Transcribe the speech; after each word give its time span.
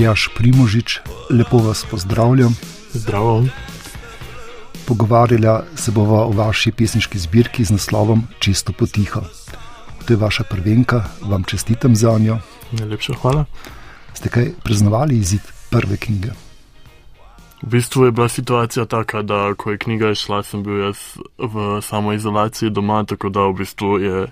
Aljaš 0.00 0.30
Primožič, 0.36 0.98
lepo 1.30 1.58
vas 1.58 1.84
pozdravljam. 1.90 2.56
Zdravo. 2.92 3.44
Pogovarjala 4.88 5.64
se 5.76 5.90
bova 5.92 6.24
o 6.24 6.30
vaši 6.32 6.72
pesniški 6.72 7.18
zbirki 7.18 7.64
z 7.64 7.76
naslovom 7.76 8.22
Čisto 8.38 8.72
potiho. 8.72 9.20
To 10.06 10.12
je 10.12 10.16
vaša 10.16 10.44
prvenka, 10.48 11.04
vam 11.20 11.44
čestitam 11.44 11.96
za 11.96 12.16
njo. 12.18 12.38
Najlepša 12.72 13.14
hvala. 13.20 13.44
Ste 14.14 14.28
kaj 14.28 14.48
praznovali 14.64 15.18
izid 15.18 15.44
prve 15.70 15.96
knjige? 15.96 16.32
V 17.62 17.68
bistvu 17.68 18.04
je 18.04 18.12
bila 18.12 18.28
situacija 18.28 18.86
taka, 18.86 19.22
da 19.22 19.52
ko 19.54 19.70
je 19.70 19.78
knjiga 19.78 20.10
išla, 20.16 20.42
sem 20.42 20.62
bil 20.62 20.80
jaz 20.80 20.96
v 21.38 21.82
samoizolaciji 21.82 22.70
doma, 22.70 23.04
tako 23.04 23.28
da 23.28 23.44
v 23.52 23.52
bistvu 23.52 23.98
je 23.98 24.26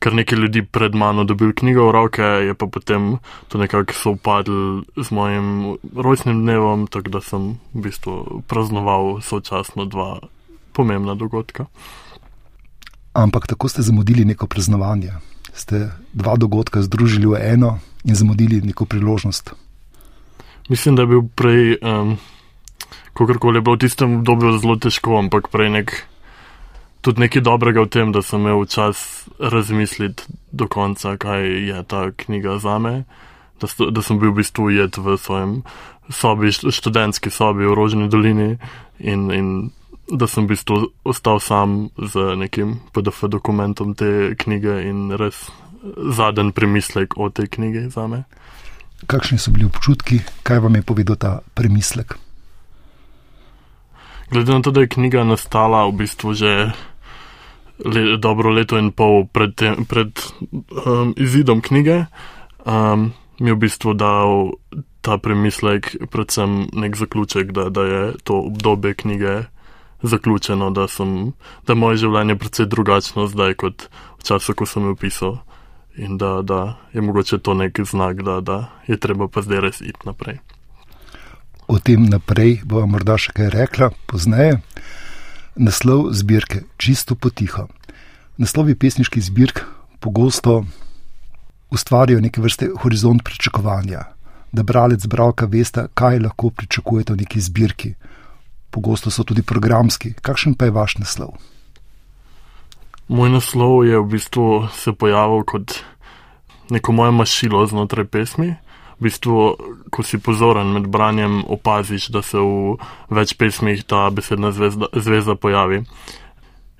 kar 0.00 0.16
nekaj 0.16 0.38
ljudi 0.38 0.62
pred 0.64 0.96
mano 0.96 1.24
dobil 1.28 1.52
knjigo 1.52 1.86
v 1.88 1.92
roke, 1.92 2.22
je 2.22 2.54
pa 2.56 2.66
potem 2.66 3.18
to 3.52 3.60
nekako 3.60 3.92
sovpadlo 3.92 4.82
z 4.96 5.08
mojim 5.12 5.76
rojstnim 5.92 6.40
dnevom, 6.40 6.86
tako 6.88 7.12
da 7.16 7.20
sem 7.20 7.60
v 7.76 7.84
bistvu 7.84 8.42
praznoval 8.48 9.20
sočasno 9.20 9.84
dva 9.84 10.24
pomembna 10.72 11.14
dogodka. 11.14 11.68
Ampak 13.12 13.46
tako 13.46 13.68
ste 13.68 13.82
zamudili 13.82 14.24
neko 14.24 14.46
praznovanje. 14.46 15.20
Ste 15.52 15.90
dva 16.16 16.38
dogodka 16.40 16.80
združili 16.80 17.26
v 17.26 17.36
eno 17.36 17.78
in 18.06 18.14
zamudili 18.14 18.62
neko 18.62 18.86
priložnost. 18.88 19.52
Mislim, 20.70 20.96
da 20.96 21.02
je 21.02 21.06
bil 21.06 21.22
prej. 21.34 21.76
Um, 21.82 22.16
kakorkoli 23.12 23.58
je 23.58 23.62
bilo 23.66 23.76
v 23.76 23.82
tistem 23.84 24.22
obdobju 24.22 24.58
zelo 24.62 24.76
težko, 24.78 25.18
ampak 25.18 25.50
prej 25.50 25.70
nek, 25.74 25.88
tudi 27.00 27.20
nekaj 27.20 27.42
dobrega 27.42 27.84
v 27.84 27.88
tem, 27.88 28.12
da 28.12 28.22
sem 28.22 28.40
imel 28.40 28.64
čas 28.68 29.28
razmisliti 29.38 30.22
do 30.52 30.68
konca, 30.68 31.16
kaj 31.16 31.46
je 31.68 31.82
ta 31.88 32.10
knjiga 32.16 32.58
za 32.58 32.78
me, 32.78 33.04
da, 33.60 33.68
da 33.90 34.02
sem 34.02 34.18
bil 34.18 34.32
v 34.32 34.40
bistvu 34.40 34.68
ujet 34.72 34.96
v 34.96 35.16
svojem 35.16 35.62
sobi, 36.10 36.52
študentski 36.52 37.30
sobi 37.30 37.64
v 37.64 37.74
Rožni 37.74 38.08
dolini 38.08 38.58
in, 38.98 39.30
in 39.30 39.70
da 40.10 40.26
sem 40.26 40.44
v 40.44 40.56
bistvu 40.56 40.90
ostal 41.04 41.40
sam 41.40 41.88
z 41.96 42.36
nekim 42.36 42.80
PDF 42.92 43.24
dokumentom 43.28 43.94
te 43.94 44.34
knjige 44.36 44.82
in 44.88 45.12
res 45.16 45.48
zadnji 45.96 46.52
premislek 46.52 47.16
o 47.16 47.30
tej 47.30 47.48
knjigi 47.48 47.88
za 47.88 48.06
me. 48.06 48.24
Kakšni 49.06 49.38
so 49.40 49.48
bili 49.48 49.64
občutki, 49.64 50.20
kaj 50.44 50.60
vam 50.60 50.76
je 50.76 50.82
povedal 50.84 51.16
ta 51.16 51.40
premislek? 51.54 52.18
Glede 54.30 54.52
na 54.52 54.62
to, 54.62 54.70
da 54.70 54.84
je 54.84 54.92
knjiga 54.92 55.24
nastala 55.24 55.88
v 55.88 56.04
bistvu 56.04 56.34
že 56.36 56.70
le, 57.84 58.16
dobro 58.16 58.50
leto 58.50 58.78
in 58.78 58.90
pol 58.92 59.26
pred, 59.32 59.54
te, 59.54 59.72
pred 59.88 60.10
um, 60.86 61.14
izidom 61.16 61.60
knjige, 61.60 62.04
um, 62.64 63.12
mi 63.40 63.50
je 63.50 63.56
v 63.56 63.60
bistvu 63.64 63.94
dal 63.94 64.52
ta 65.00 65.16
premislek, 65.18 65.96
predvsem 66.12 66.68
nek 66.76 66.96
zaključek, 66.96 67.52
da, 67.56 67.70
da 67.72 67.86
je 67.88 68.02
to 68.24 68.42
obdobje 68.50 68.94
knjige 68.94 69.34
zaključeno, 70.02 70.70
da, 70.70 70.88
sem, 70.88 71.32
da 71.66 71.72
je 71.72 71.80
moje 71.80 72.02
življenje 72.04 72.36
precej 72.40 72.68
drugačno 72.68 73.26
zdaj 73.32 73.56
kot 73.60 73.88
v 74.20 74.28
času, 74.28 74.56
ko 74.56 74.68
sem 74.68 74.84
jo 74.88 74.96
pisal. 74.96 75.40
In 76.00 76.16
da, 76.20 76.38
da 76.42 76.76
je 76.92 77.02
mogoče 77.02 77.40
to 77.42 77.56
nek 77.56 77.80
znak, 77.84 78.22
da, 78.24 78.40
da 78.40 78.62
je 78.86 78.96
treba 78.96 79.28
pa 79.28 79.42
zdaj 79.44 79.60
res 79.60 79.80
iti 79.84 80.06
naprej 80.06 80.40
o 81.70 81.78
tem 81.78 82.02
naprej 82.10 82.66
bo 82.66 82.82
morda 82.90 83.14
še 83.14 83.30
kaj 83.36 83.52
rekla 83.54 83.92
pozneje. 84.10 84.58
Naslov 85.60 86.16
zbirke 86.16 86.62
Čisto 86.80 87.12
potiho. 87.12 87.66
Naslovi 88.40 88.72
pesniških 88.74 89.20
zbirk 89.20 89.60
pogosto 90.00 90.64
ustvarjajo 91.68 92.20
neke 92.24 92.40
vrste 92.40 92.70
horizont 92.80 93.20
pričakovanja, 93.24 94.00
da 94.52 94.62
bralec, 94.62 95.04
bralka 95.06 95.44
veste, 95.44 95.84
kaj 95.94 96.18
lahko 96.24 96.48
pričakujete 96.50 97.12
v 97.12 97.20
neki 97.20 97.40
zbirki. 97.40 97.92
Pogosto 98.70 99.12
so 99.12 99.20
tudi 99.20 99.44
programski. 99.44 100.14
Kakšen 100.16 100.56
pa 100.56 100.64
je 100.64 100.72
vaš 100.72 100.96
naslov? 100.96 101.36
Moj 103.12 103.28
naslov 103.28 103.84
je 103.84 104.00
v 104.00 104.08
bistvu 104.16 104.68
se 104.72 104.96
pojavil 104.96 105.44
kot 105.44 105.76
neko 106.72 106.92
moje 106.92 107.12
mašilo 107.12 107.66
znotraj 107.66 108.08
pesmi 108.08 108.54
v 109.00 109.08
bistvu, 109.08 109.56
ko 109.88 110.02
si 110.04 110.20
pozoren 110.20 110.74
med 110.76 110.86
branjem, 110.92 111.40
opaziš, 111.48 112.10
da 112.12 112.20
se 112.22 112.36
v 112.36 112.76
več 113.08 113.32
pesmih 113.40 113.80
ta 113.88 114.10
besedna 114.12 114.52
zvezda, 114.52 114.92
zvezda 114.92 115.34
pojavi. 115.40 115.80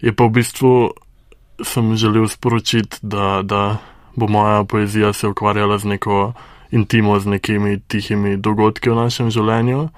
Je 0.04 0.12
pa 0.12 0.28
v 0.28 0.36
bistvu 0.36 0.72
sem 1.64 1.96
želel 1.96 2.28
sporočiti, 2.28 3.00
da, 3.02 3.40
da 3.42 3.80
bo 4.16 4.28
moja 4.28 4.64
poezija 4.64 5.12
se 5.12 5.28
ukvarjala 5.28 5.78
z 5.78 5.96
neko 5.96 6.32
intimo, 6.70 7.18
z 7.20 7.26
nekimi 7.26 7.80
tihimi 7.80 8.36
dogodki 8.36 8.92
v 8.92 9.00
našem 9.00 9.30
življenju, 9.32 9.88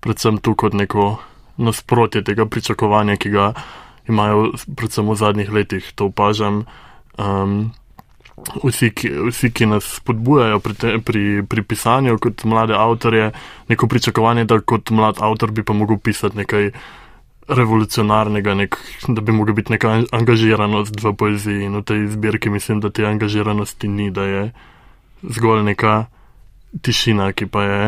predvsem 0.00 0.38
tu 0.38 0.54
kot 0.54 0.74
neko 0.74 1.18
nasprotje 1.58 2.22
tega 2.24 2.46
pričakovanja, 2.46 3.18
ki 3.18 3.30
ga 3.30 3.52
imajo 4.08 4.52
predvsem 4.76 5.06
v 5.10 5.16
zadnjih 5.18 5.50
letih, 5.52 5.92
to 5.94 6.10
opažam. 6.10 6.64
Um, 7.18 7.72
vsi, 8.64 8.90
ki, 8.90 9.10
vsi, 9.28 9.50
ki 9.52 9.66
nas 9.66 9.86
spodbujajo 9.98 10.60
pri, 10.64 10.74
te, 10.74 10.96
pri, 11.04 11.22
pri 11.48 11.62
pisanju 11.62 12.18
kot 12.22 12.44
mlade 12.48 12.74
avtorje, 12.76 13.30
neko 13.68 13.88
pričakovanje, 13.88 14.44
da 14.44 14.60
kot 14.60 14.90
mlad 14.90 15.20
avtor 15.20 15.50
bi 15.50 15.64
pa 15.64 15.72
mogel 15.76 15.98
pisati 15.98 16.36
nekaj 16.36 16.70
revolucionarnega, 17.48 18.54
nek, 18.54 18.78
da 19.08 19.20
bi 19.20 19.32
mogel 19.32 19.54
biti 19.54 19.72
neka 19.72 20.02
angažiranost 20.14 21.02
v 21.02 21.12
poeziji. 21.18 21.66
In 21.66 21.80
v 21.80 21.84
tej 21.84 22.06
zbirki 22.14 22.50
mislim, 22.50 22.80
da 22.80 22.90
te 22.90 23.06
angažiranosti 23.06 23.88
ni, 23.88 24.10
da 24.10 24.24
je 24.24 24.42
zgolj 25.22 25.64
neka 25.66 26.06
tišina, 26.82 27.32
ki 27.32 27.46
pa 27.46 27.64
je 27.64 27.80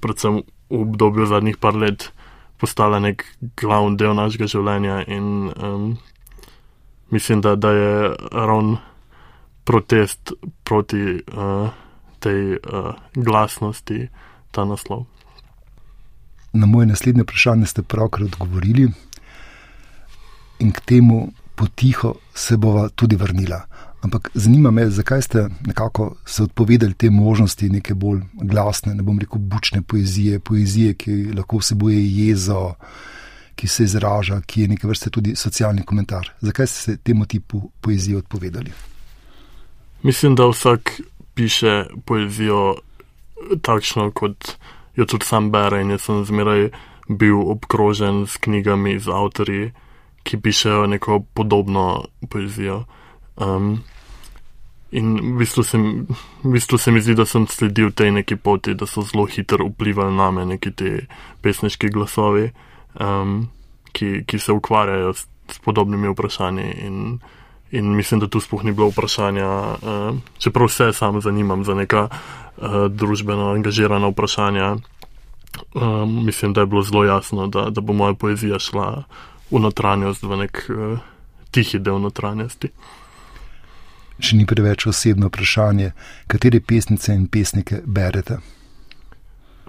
predvsem 0.00 0.40
v 0.72 0.80
obdobju 0.86 1.26
zadnjih 1.26 1.58
par 1.60 1.76
let 1.76 2.12
postala 2.56 3.02
nek 3.02 3.26
glavni 3.58 3.98
del 3.98 4.14
našega 4.14 4.46
življenja. 4.48 5.02
In 5.10 5.50
um, 5.50 5.98
mislim, 7.10 7.42
da, 7.42 7.56
da 7.56 7.74
je 7.74 7.92
ravno 8.30 8.78
protest 9.64 10.32
proti 10.64 11.20
uh, 11.20 11.70
tej 12.18 12.56
uh, 12.56 12.94
glasnosti, 13.14 14.08
ta 14.50 14.64
naslov. 14.64 15.06
Na 16.52 16.66
moje 16.66 16.86
naslednje 16.86 17.22
vprašanje 17.22 17.66
ste 17.66 17.82
pravkar 17.82 18.24
odgovorili, 18.24 18.90
in 20.62 20.72
k 20.72 20.80
temu 20.80 21.32
potiho 21.54 22.14
se 22.34 22.56
bova 22.56 22.88
tudi 22.88 23.16
vrnila. 23.16 23.62
Ampak 24.02 24.30
zanima 24.34 24.70
me, 24.70 24.90
zakaj 24.90 25.22
ste 25.22 25.48
nekako 25.66 26.14
se 26.26 26.42
odpovedali 26.42 26.94
te 26.94 27.10
možnosti 27.10 27.68
neke 27.68 27.94
bolj 27.94 28.20
glasne, 28.32 28.94
ne 28.94 29.02
bom 29.02 29.18
rekel 29.18 29.38
bučne 29.38 29.82
poezije, 29.82 30.40
poezije, 30.40 30.94
ki 30.94 31.12
lahko 31.36 31.58
vseboje 31.62 32.00
jezo, 32.16 32.74
ki 33.54 33.68
se 33.68 33.84
izraža, 33.84 34.40
ki 34.46 34.62
je 34.62 34.68
neke 34.68 34.86
vrste 34.86 35.10
tudi 35.10 35.36
socialni 35.36 35.84
komentar. 35.86 36.30
Zakaj 36.40 36.66
ste 36.66 36.80
se 36.80 36.96
temu 36.96 37.26
tipu 37.26 37.70
poezije 37.80 38.18
odpovedali? 38.18 38.72
Mislim, 40.02 40.34
da 40.34 40.46
vsak 40.46 41.00
piše 41.34 41.84
poezijo 42.04 42.74
takšno, 43.62 44.10
kot 44.10 44.56
jo 44.96 45.06
tudi 45.06 45.24
sam 45.24 45.50
bere. 45.50 45.82
In 45.82 45.90
jaz 45.90 46.08
sem 46.08 46.24
zmeraj 46.24 46.70
bil 47.08 47.40
obkrožen 47.50 48.26
s 48.26 48.36
knjigami, 48.36 48.98
z 48.98 49.08
avtorji, 49.08 49.70
ki 50.22 50.40
pišejo 50.40 50.86
neko 50.86 51.22
podobno 51.34 52.04
poezijo. 52.30 52.84
Um, 53.36 53.82
in 54.90 55.34
v 55.34 55.38
bistvu, 55.38 55.62
se, 55.62 55.78
v 56.42 56.52
bistvu 56.52 56.78
se 56.78 56.92
mi 56.92 57.00
zdi, 57.00 57.14
da 57.14 57.26
sem 57.26 57.46
sledil 57.46 57.92
tej 57.92 58.10
neki 58.10 58.36
poti, 58.36 58.74
da 58.74 58.86
so 58.86 59.02
zelo 59.02 59.24
hitro 59.26 59.66
vplivali 59.66 60.14
na 60.16 60.30
me 60.30 60.46
neki 60.46 60.70
ti 60.70 60.90
pesniški 61.40 61.88
glasovi, 61.88 62.50
um, 63.00 63.48
ki, 63.92 64.24
ki 64.26 64.38
se 64.38 64.52
ukvarjajo 64.52 65.14
s, 65.14 65.26
s 65.50 65.58
podobnimi 65.58 66.12
vprašanji. 66.12 66.68
In, 66.86 67.18
In 67.72 67.96
mislim, 67.96 68.20
da 68.20 68.28
tu 68.28 68.40
sploh 68.40 68.64
ni 68.64 68.72
bilo 68.72 68.90
vprašanja, 68.92 69.48
uh, 69.48 70.16
čeprav 70.38 70.68
vse 70.68 70.92
sam 70.92 71.20
zanimam 71.20 71.64
za 71.64 71.74
neka 71.74 72.08
uh, 72.08 72.86
družbeno 72.92 73.48
angažirana 73.54 74.10
vprašanja. 74.12 74.76
Um, 75.74 76.24
mislim, 76.24 76.52
da 76.52 76.60
je 76.60 76.66
bilo 76.66 76.82
zelo 76.82 77.04
jasno, 77.04 77.46
da, 77.46 77.70
da 77.70 77.80
bo 77.80 77.92
moja 77.92 78.14
poezija 78.14 78.58
šla 78.58 79.04
v 79.50 79.60
notranjost, 79.60 80.22
v 80.22 80.36
nek 80.36 80.64
uh, 80.68 80.98
tihi 81.50 81.80
del 81.80 81.96
notranjosti. 82.00 82.68
Če 84.20 84.36
ni 84.36 84.44
preveč 84.46 84.84
osebno 84.86 85.30
vprašanje, 85.32 85.94
katere 86.28 86.60
pesnice 86.60 87.16
in 87.16 87.24
pesnike 87.26 87.80
berete? 87.86 88.36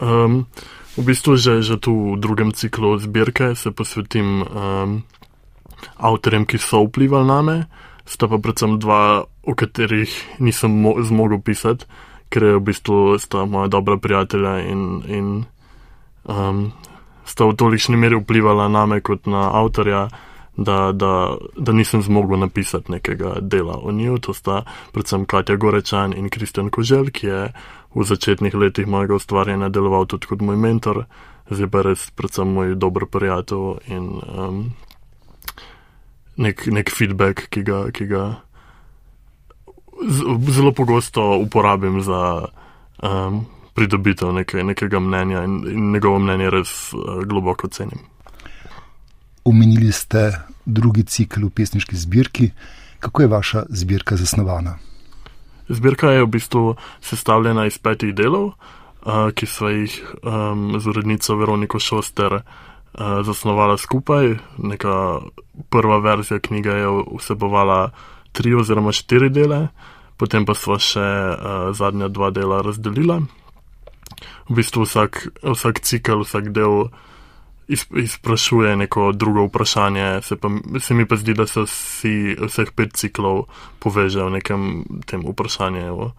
Um, 0.03 0.43
v 0.97 1.07
bistvu 1.07 1.37
že, 1.39 1.61
že 1.63 1.79
tu 1.79 1.93
v 2.13 2.19
drugem 2.19 2.51
ciklu 2.51 2.97
zbirke 2.99 3.55
se 3.55 3.71
posvetim 3.71 4.43
um, 4.43 4.99
avtorjem, 5.95 6.43
ki 6.43 6.59
so 6.59 6.83
vplivali 6.83 7.31
na 7.31 7.41
me 7.41 7.57
sta 8.05 8.27
pa 8.27 8.37
predvsem 8.37 8.79
dva, 8.79 9.23
o 9.43 9.55
katerih 9.55 10.11
nisem 10.39 10.71
mo 10.71 10.95
zmogel 11.03 11.41
pisati, 11.41 11.87
ker 12.33 12.57
v 12.57 12.63
bistvu 12.65 13.19
sta 13.19 13.45
moja 13.45 13.69
dobra 13.69 13.97
prijatelja 13.97 14.59
in, 14.65 14.83
in 15.07 15.27
um, 16.25 16.71
sta 17.25 17.45
v 17.45 17.55
tolikšni 17.55 17.97
meri 17.99 18.17
vplivala 18.19 18.67
na 18.67 18.85
me 18.85 18.99
kot 19.01 19.27
na 19.29 19.51
avtorja, 19.53 20.07
da, 20.57 20.91
da, 20.93 21.37
da 21.57 21.71
nisem 21.73 22.01
zmogel 22.01 22.37
napisati 22.39 22.91
nekega 22.91 23.41
dela 23.41 23.79
o 23.81 23.91
njiju. 23.91 24.17
To 24.17 24.33
sta 24.33 24.63
predvsem 24.93 25.25
Katja 25.25 25.55
Gorečan 25.55 26.13
in 26.13 26.29
Kristjan 26.29 26.69
Kožel, 26.69 27.09
ki 27.09 27.27
je 27.27 27.41
v 27.95 28.05
začetnih 28.05 28.53
letih 28.55 28.87
mojega 28.87 29.15
ustvarjanja 29.15 29.69
deloval 29.69 30.05
tudi 30.05 30.27
kot 30.29 30.41
moj 30.41 30.57
mentor, 30.57 31.05
zdaj 31.49 31.69
pa 31.69 31.81
res 31.85 32.09
predvsem 32.17 32.49
moj 32.49 32.75
dober 32.75 33.05
prijatelj 33.05 33.81
in 33.93 34.09
um, 34.21 34.63
nek, 36.37 36.65
nek 36.67 36.89
feedback, 36.89 37.47
ki 37.49 37.63
ga, 37.63 37.87
ki 37.93 38.07
ga 38.09 38.23
zelo 40.49 40.71
pogosto 40.71 41.37
uporabim 41.37 42.01
za 42.01 42.45
um, 43.03 43.45
pridobitev 43.73 44.33
neke, 44.33 44.63
nekega 44.63 44.99
mnenja 44.99 45.43
in, 45.43 45.61
in 45.67 45.91
njegovo 45.91 46.19
mnenje 46.19 46.49
res 46.49 46.93
uh, 46.93 47.23
globoko 47.25 47.67
cenim. 47.67 47.99
Omenili 49.45 49.91
ste 49.91 50.31
drugi 50.65 51.03
cikl 51.03 51.45
v 51.45 51.51
pesniški 51.51 51.95
zbirki. 51.95 52.51
Kako 52.99 53.21
je 53.21 53.27
vaša 53.27 53.63
zbirka 53.69 54.15
zasnovana? 54.15 54.77
Zbirka 55.69 56.11
je 56.11 56.23
v 56.23 56.27
bistvu 56.27 56.75
sestavljena 57.01 57.65
iz 57.67 57.77
petih 57.77 58.13
delov, 58.15 58.53
uh, 59.03 59.31
ki 59.35 59.47
so 59.47 59.71
jih 59.71 59.95
um, 60.23 60.79
z 60.79 60.87
urednico 60.87 61.35
Veroniko 61.35 61.79
Šoster 61.79 62.39
uh, 62.39 62.43
zasnovala 62.97 63.77
skupaj. 63.77 64.37
Neka 64.57 65.19
prva 65.69 65.97
verzija 65.97 66.39
knjige 66.39 66.69
je 66.69 66.89
vsebovala 67.17 67.91
tri 68.31 68.55
oziroma 68.55 68.91
štiri 68.91 69.29
dele, 69.29 69.67
potem 70.17 70.45
pa 70.45 70.53
smo 70.57 70.79
še 70.81 70.99
uh, 71.01 71.71
zadnja 71.73 72.09
dva 72.09 72.29
dela 72.33 72.61
razdelila. 72.65 73.21
V 74.49 74.57
bistvu 74.57 74.85
vsak, 74.85 75.27
vsak 75.43 75.81
cikl, 75.85 76.25
vsak 76.25 76.49
del 76.53 76.89
izprašuje 77.95 78.75
neko 78.75 79.11
drugo 79.15 79.45
vprašanje, 79.47 80.21
se, 80.21 80.35
pa, 80.35 80.49
se 80.79 80.93
mi 80.93 81.05
pa 81.07 81.15
zdi, 81.15 81.33
da 81.33 81.47
se 81.47 81.63
vsi, 81.63 82.35
vseh 82.41 82.73
pet 82.75 82.97
ciklov 82.99 83.45
poveže 83.79 84.19
v 84.19 84.35
nekem 84.37 84.83
tem 85.07 85.23
vprašanju 85.23 86.11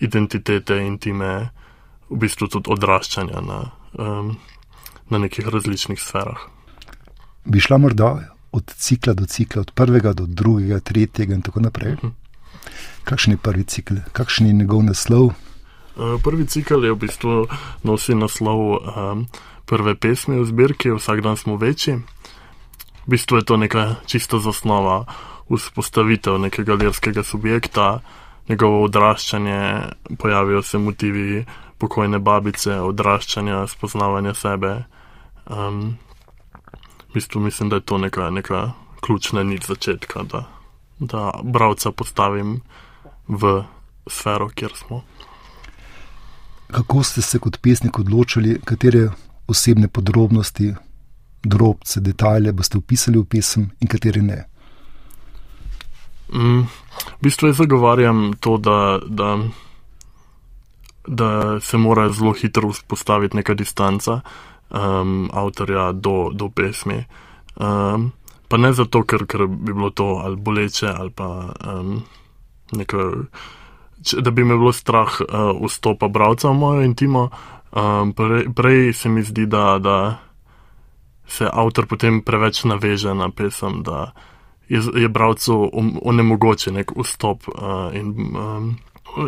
identitete, 0.00 0.78
intime, 0.82 1.50
v 2.10 2.18
bistvu 2.18 2.48
tudi 2.48 2.70
odraščanja 2.72 3.40
na, 3.44 3.58
um, 3.98 4.34
na 5.10 5.18
nekih 5.18 5.48
različnih 5.48 6.00
sferah. 6.02 6.38
Bi 7.44 7.60
šla 7.60 7.78
morda 7.78 8.34
od 8.52 8.74
cikla 8.76 9.14
do 9.14 9.26
cikla, 9.26 9.60
od 9.60 9.70
prvega 9.70 10.12
do 10.12 10.26
drugega, 10.26 10.80
tretjega 10.80 11.34
in 11.34 11.42
tako 11.42 11.60
naprej. 11.60 11.92
Uh 11.92 11.98
mhm. 11.98 12.06
-huh. 12.06 12.28
Kakšen 13.04 13.32
je 13.32 13.36
prvi 13.36 13.64
cikl, 13.64 13.94
kakšen 14.12 14.46
je 14.46 14.52
njegov 14.52 14.82
naslov? 14.82 15.32
Uh, 15.96 16.20
prvi 16.22 16.46
cikl 16.46 16.84
je 16.84 16.92
v 16.92 16.96
bistvu 16.96 17.46
nosi 17.82 18.14
naslov 18.14 18.58
um, 18.58 19.26
prve 19.66 19.94
pesmi 19.94 20.38
v 20.40 20.44
zbirki, 20.44 20.90
vsak 20.90 21.20
dan 21.20 21.36
smo 21.36 21.56
večji. 21.56 21.94
V 23.06 23.08
bistvu 23.08 23.36
je 23.36 23.44
to 23.44 23.56
neka 23.56 23.94
čista 24.06 24.38
zasnova, 24.38 25.04
vzpostavitev 25.56 26.38
nekega 26.38 26.74
lirskega 26.74 27.22
subjekta, 27.22 28.00
njegovo 28.48 28.84
odraščanje, 28.84 29.82
pojavijo 30.18 30.62
se 30.62 30.78
motivi 30.78 31.44
pokojne 31.78 32.18
babice, 32.18 32.80
odraščanja, 32.80 33.66
spoznavanja 33.66 34.34
sebe. 34.34 34.84
Um, 35.48 35.96
v 37.08 37.14
bistvu 37.14 37.40
mislim, 37.40 37.68
da 37.68 37.76
je 37.76 37.80
to 37.82 37.98
neka, 37.98 38.30
neka 38.30 38.72
ključna 39.00 39.42
nit 39.42 39.66
začetka, 39.66 40.22
da, 40.22 40.44
da 40.98 41.32
bravca 41.42 41.92
postavim 41.92 42.60
v 43.28 43.62
sfero, 44.06 44.48
kjer 44.48 44.72
smo. 44.74 45.02
Kako 46.70 47.02
ste 47.02 47.22
se 47.22 47.38
kot 47.38 47.58
pesnik 47.62 47.98
odločili, 47.98 48.60
katere 48.64 49.08
osebne 49.46 49.88
podrobnosti, 49.88 50.74
drobce, 51.42 52.00
detajle 52.00 52.52
boste 52.52 52.78
upisali 52.78 53.18
v 53.18 53.24
pesem 53.24 53.70
in 53.80 53.88
kateri 53.88 54.22
ne? 54.22 54.44
Mm, 56.34 56.66
v 57.16 57.22
bistvu 57.24 57.48
jaz 57.48 57.56
zagovarjam 57.56 58.32
to, 58.40 58.56
da, 58.58 58.98
da, 59.06 59.38
da 61.06 61.60
se 61.60 61.76
mora 61.76 62.10
zelo 62.12 62.32
hitro 62.32 62.68
vzpostaviti 62.68 63.36
neka 63.36 63.54
distanca 63.54 64.20
um, 64.70 65.30
avtorja 65.32 65.92
do, 65.92 66.30
do 66.32 66.48
pesmi. 66.48 67.04
Um, 67.56 68.12
pa 68.48 68.56
ne 68.56 68.72
zato, 68.72 69.02
ker, 69.02 69.26
ker 69.26 69.46
bi 69.46 69.72
bilo 69.72 69.90
to 69.90 70.20
ali 70.24 70.36
boleče 70.36 70.88
ali 70.88 71.10
pa 71.10 71.52
um, 71.66 72.02
neko. 72.72 73.12
Da 73.98 74.30
bi 74.30 74.44
me 74.44 74.54
bilo 74.54 74.72
strah 74.72 75.10
uh, 75.20 75.66
vstopa 75.66 76.08
bralca 76.08 76.48
v 76.48 76.54
mojo 76.54 76.82
intimo, 76.86 77.30
Um, 77.72 78.12
prej, 78.12 78.48
prej 78.54 78.92
se 78.92 79.08
mi 79.08 79.22
zdi, 79.22 79.46
da, 79.46 79.78
da 79.78 80.18
se 81.26 81.48
avtor 81.52 81.86
potem 81.86 82.22
preveč 82.22 82.64
naveže 82.64 83.14
na 83.14 83.28
pesem, 83.30 83.82
da 83.82 84.12
je, 84.68 84.80
je 84.94 85.08
bralcu 85.08 85.70
onemogoče 86.02 86.72
nek 86.72 86.92
vstop 86.96 87.48
uh, 87.48 87.92
in, 87.92 88.36
um, 88.36 88.76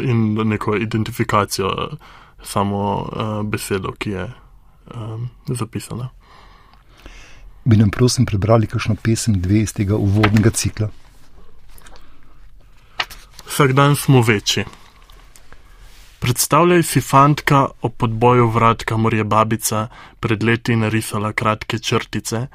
in 0.00 0.48
neko 0.48 0.76
identifikacijo 0.76 1.68
uh, 1.68 1.98
samo 2.42 2.80
uh, 2.96 3.42
besedo, 3.44 3.92
ki 3.92 4.10
je 4.10 4.32
um, 4.94 5.28
zapisana. 5.48 6.08
Bi 7.64 7.76
nam 7.76 7.90
prosim 7.90 8.26
prebrali 8.26 8.66
kakšno 8.66 8.96
pesem, 9.02 9.40
dve 9.40 9.64
iz 9.64 9.72
tega 9.72 9.96
uvodnega 9.96 10.50
cikla? 10.50 10.88
Vsak 13.46 13.72
dan 13.72 13.96
smo 13.96 14.22
večji. 14.22 14.64
Predstavljaj 16.20 16.82
si 16.82 17.00
fantka 17.00 17.66
ob 17.82 17.92
podboju 17.96 18.48
vrat, 18.48 18.84
kamor 18.84 19.14
je 19.14 19.24
babica 19.24 19.88
pred 20.20 20.42
leti 20.42 20.76
narisala 20.76 21.32
kratke 21.32 21.78
črtice, 21.78 22.46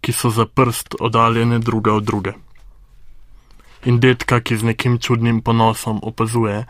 ki 0.00 0.12
so 0.12 0.30
za 0.30 0.46
prst 0.46 0.94
oddaljene 1.00 1.58
druga 1.58 1.92
od 1.92 2.04
druge. 2.04 2.32
In 3.84 4.00
detka, 4.00 4.40
ki 4.40 4.56
z 4.56 4.62
nekim 4.62 4.98
čudnim 4.98 5.42
ponosom 5.42 6.00
opazuje, 6.02 6.64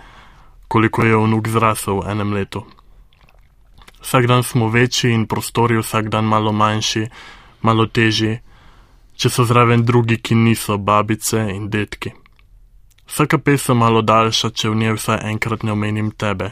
koliko 0.68 1.04
je 1.04 1.16
vnuk 1.16 1.48
zrasel 1.48 2.00
v 2.00 2.10
enem 2.10 2.32
letu. 2.32 2.64
Vsak 4.02 4.26
dan 4.26 4.42
smo 4.42 4.68
večji 4.68 5.12
in 5.14 5.26
prostori 5.26 5.78
vsak 5.78 6.08
dan 6.08 6.24
malo 6.24 6.52
manjši, 6.52 7.06
malo 7.62 7.86
težji, 7.86 8.40
če 9.16 9.30
so 9.30 9.44
zraven 9.46 9.84
drugi, 9.86 10.18
ki 10.18 10.34
niso 10.34 10.78
babice 10.78 11.46
in 11.54 11.70
detki. 11.70 12.10
Vsaka 13.06 13.38
pesem 13.38 13.78
malo 13.78 14.02
daljša, 14.02 14.50
če 14.50 14.70
v 14.72 14.78
njej 14.80 14.96
vsaj 14.96 15.18
enkrat 15.30 15.62
ne 15.62 15.72
omenim 15.72 16.10
tebe. 16.10 16.50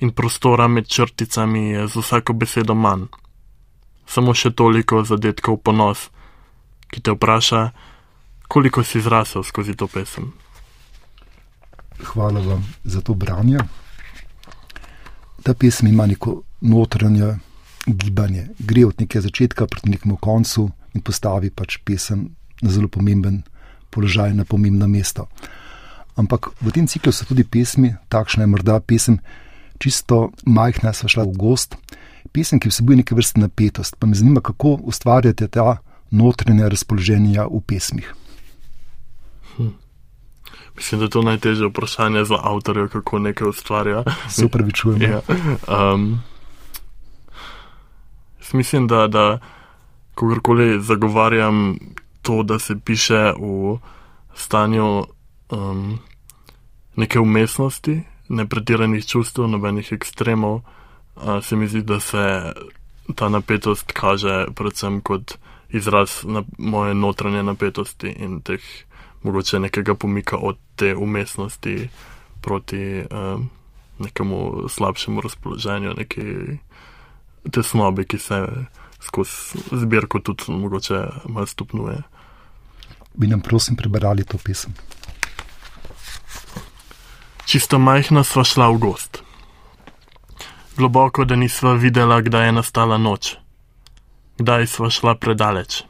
In 0.00 0.10
prostora 0.10 0.66
med 0.68 0.88
črticami 0.88 1.68
je 1.70 1.86
z 1.86 2.02
vsako 2.02 2.32
besedo 2.32 2.74
manj. 2.74 3.06
Samo 4.06 4.34
še 4.34 4.50
toliko 4.50 5.04
zadetkov 5.06 5.60
ponos, 5.62 6.08
ki 6.90 7.00
te 7.00 7.14
vpraša, 7.14 7.62
koliko 8.48 8.82
si 8.82 9.00
zrasel 9.00 9.46
skozi 9.46 9.76
to 9.78 9.86
pesem. 9.86 10.32
Hvala 12.02 12.40
vam 12.40 12.66
za 12.84 13.00
to 13.00 13.14
branje. 13.14 13.62
Ta 15.42 15.54
pesem 15.54 15.88
ima 15.88 16.06
neko 16.06 16.42
notranje 16.60 17.34
gibanje, 17.86 18.48
gre 18.58 18.86
od 18.86 19.00
nekega 19.00 19.22
začetka 19.22 19.66
proti 19.66 19.90
nekemu 19.90 20.16
koncu 20.16 20.70
in 20.94 21.00
postavi 21.00 21.50
pač 21.50 21.78
pesem 21.84 22.28
na 22.62 22.70
zelo 22.70 22.88
pomemben 22.88 23.42
položaj 23.90 24.34
na 24.34 24.44
pomembno 24.44 24.88
mesto. 24.88 25.28
Ampak 26.16 26.52
v 26.60 26.72
tem 26.72 26.86
ciklu 26.86 27.12
so 27.12 27.24
tudi 27.28 27.44
pesmi, 27.44 27.94
takšna 28.08 28.44
je 28.44 28.52
morda 28.52 28.80
pesem, 28.80 29.18
čisto 29.80 30.30
majhna, 30.44 30.92
sva 30.92 31.08
šla 31.08 31.24
v 31.28 31.36
gost, 31.36 31.76
pesem, 32.32 32.60
ki 32.60 32.70
vsebuje 32.70 33.02
neke 33.02 33.16
vrste 33.16 33.40
napetost. 33.40 33.96
Pa 33.98 34.06
me 34.06 34.16
zanima, 34.16 34.40
kako 34.44 34.78
ustvarjate 34.88 35.48
ta 35.48 35.80
notranja 36.12 36.68
razpoloženja 36.68 37.48
v 37.48 37.60
pesmih. 37.66 38.12
Mislim, 40.76 41.00
da 41.00 41.04
je 41.04 41.10
to 41.10 41.22
najtežje 41.22 41.66
vprašanje 41.66 42.24
za 42.24 42.38
avtorja, 42.42 42.88
kako 42.88 43.18
nekaj 43.18 43.48
ustvarja. 43.48 44.04
Se 44.28 44.44
upravičujem. 44.44 45.02
Ja. 45.02 45.20
Um, 45.68 46.20
mislim, 48.52 48.86
da, 48.86 49.06
da 49.06 49.38
kogarkoli 50.14 50.80
zagovarjam 50.82 51.78
to, 52.22 52.42
da 52.42 52.58
se 52.58 52.74
piše 52.84 53.32
v 53.38 53.78
stanju 54.34 55.04
um, 55.50 55.98
neke 56.96 57.20
umestnosti, 57.20 58.02
ne 58.28 58.46
pretiranih 58.48 59.06
čustev, 59.06 59.48
nobenih 59.48 59.92
ekstremov, 59.92 60.54
uh, 60.54 61.44
se 61.44 61.56
mi 61.56 61.68
zdi, 61.68 61.82
da 61.82 62.00
se 62.00 62.52
ta 63.14 63.28
napetost 63.28 63.92
kaže 63.92 64.46
predvsem 64.54 65.00
kot 65.00 65.34
izraz 65.68 66.24
na 66.24 66.42
moje 66.58 66.94
notranje 66.94 67.42
napetosti 67.42 68.08
in 68.08 68.40
teh 68.40 68.60
mogoče 69.22 69.58
nekega 69.58 69.94
pomika 69.94 70.36
od 70.36 70.58
te 70.76 70.96
umestnosti 70.96 71.88
proti 72.40 73.02
um, 73.10 73.50
nekemu 73.98 74.68
slabšemu 74.68 75.20
razpoloženju, 75.20 75.94
neki 75.96 76.22
tesnobi, 77.50 78.04
ki 78.04 78.18
se 78.18 78.46
skozi 79.00 79.58
zbirko 79.72 80.18
tudi 80.18 80.52
mogoče 80.52 81.06
malo 81.28 81.46
stopnjuje 81.46 82.02
bi 83.14 83.26
nam 83.26 83.40
prosim 83.40 83.76
prebrali 83.76 84.24
to 84.24 84.38
pesem. 84.38 84.74
Čisto 87.44 87.78
majhna 87.78 88.24
sva 88.24 88.44
šla 88.44 88.70
v 88.72 88.78
gost. 88.78 89.22
Globoko, 90.76 91.24
da 91.24 91.36
nisva 91.36 91.74
videla, 91.74 92.20
kdaj 92.20 92.46
je 92.46 92.52
nastala 92.52 92.98
noč, 92.98 93.34
kdaj 94.38 94.66
sva 94.66 94.90
šla 94.90 95.14
predaleč. 95.20 95.82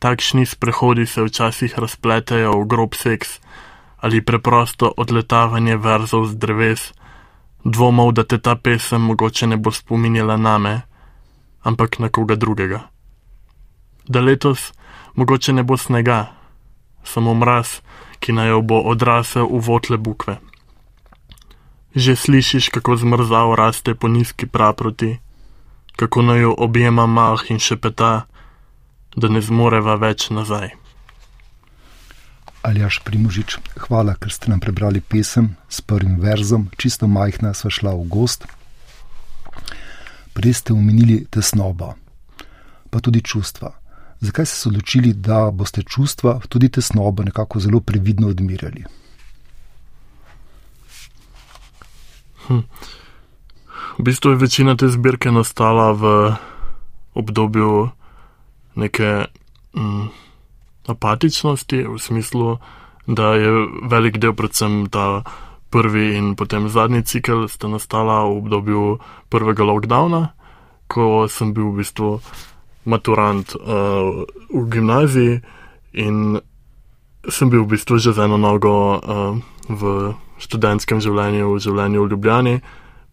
Takšni 0.00 0.46
sprehodi 0.46 1.04
se 1.06 1.20
včasih 1.20 1.76
razpletejo 1.76 2.56
v 2.56 2.64
grob 2.64 2.96
seks 2.96 3.36
ali 4.00 4.24
preprosto 4.24 4.88
odletavanje 4.96 5.76
verzov 5.76 6.24
z 6.32 6.34
dreves, 6.40 6.82
dvomov, 7.64 8.16
da 8.16 8.24
te 8.24 8.40
ta 8.40 8.56
pesem 8.56 9.02
mogoče 9.02 9.46
ne 9.46 9.56
bo 9.60 9.68
spominjala 9.68 10.36
name, 10.40 10.80
ampak 11.62 11.98
na 11.98 12.08
koga 12.08 12.34
drugega. 12.34 12.88
Da 14.08 14.20
letos 14.20 14.72
mogoče 15.14 15.52
ne 15.52 15.62
bo 15.62 15.76
snega, 15.76 16.32
samo 17.04 17.34
mraz, 17.34 17.84
ki 18.24 18.32
naj 18.32 18.48
jo 18.48 18.60
bo 18.64 18.80
odrasel 18.80 19.44
v 19.44 19.60
votle 19.60 20.00
bukve. 20.00 20.40
Že 21.94 22.16
slišiš, 22.16 22.72
kako 22.72 22.96
zmrzal 22.96 23.52
raste 23.52 23.94
po 23.94 24.08
nizki 24.08 24.46
praproti, 24.46 25.18
kako 25.96 26.22
naj 26.22 26.40
jo 26.40 26.54
objema 26.56 27.06
mah 27.06 27.44
in 27.50 27.58
šepeta, 27.58 28.29
da 29.16 29.28
ne 29.28 29.40
zmoreva 29.42 29.96
več 29.98 30.30
nazaj. 30.30 30.70
Aljaš 32.62 33.00
Primožič, 33.04 33.56
hvala, 33.88 34.14
ker 34.20 34.32
ste 34.32 34.52
nam 34.52 34.60
prebrali 34.60 35.00
pesem 35.00 35.54
s 35.68 35.80
prvim 35.80 36.18
verzom, 36.20 36.68
čisto 36.76 37.08
majhna 37.08 37.54
sva 37.56 37.72
šla 37.72 37.94
v 37.96 38.04
gost. 38.04 38.44
Prej 40.36 40.60
ste 40.60 40.76
omenili 40.76 41.24
tesnobo, 41.24 41.94
pa 42.92 43.00
tudi 43.00 43.24
čustva. 43.24 43.72
Zakaj 44.20 44.46
ste 44.46 44.56
se 44.56 44.68
odločili, 44.68 45.14
da 45.16 45.48
boste 45.50 45.82
čustva, 45.82 46.36
tudi 46.52 46.68
tesnobo, 46.68 47.24
nekako 47.24 47.60
zelo 47.64 47.80
previdno 47.80 48.28
odmirali? 48.28 48.84
Hm. 52.46 52.60
V 53.98 54.02
bistvu 54.04 54.30
je 54.30 54.36
večina 54.36 54.76
te 54.76 54.88
zbirke 54.88 55.32
nastala 55.32 55.92
v 55.96 56.36
obdobju 57.16 57.88
neke 58.74 59.26
mm, 59.76 60.06
apatičnosti, 60.86 61.86
v 61.86 61.98
smislu, 61.98 62.58
da 63.06 63.34
je 63.34 63.50
velik 63.90 64.18
del, 64.18 64.34
predvsem 64.34 64.86
ta 64.90 65.22
prvi 65.70 66.16
in 66.18 66.34
potem 66.34 66.68
zadnji 66.68 67.02
cikl, 67.02 67.46
sta 67.46 67.70
nastala 67.70 68.26
v 68.26 68.42
obdobju 68.42 68.82
prvega 69.30 69.64
lockdowna, 69.64 70.34
ko 70.90 71.30
sem 71.30 71.54
bil 71.54 71.70
v 71.70 71.82
bistvu 71.82 72.18
maturant 72.84 73.46
uh, 73.54 74.26
v 74.50 74.62
gimnaziji 74.66 75.40
in 75.94 76.40
sem 77.28 77.46
bil 77.50 77.62
v 77.62 77.78
bistvu 77.78 78.02
že 78.02 78.16
z 78.16 78.26
eno 78.26 78.34
nogo 78.34 78.98
uh, 78.98 79.38
v 79.70 80.14
študentskem 80.42 80.98
življenju, 80.98 81.54
v 81.54 81.62
življenju 81.62 82.02
v 82.02 82.10
Ljubljani, 82.10 82.56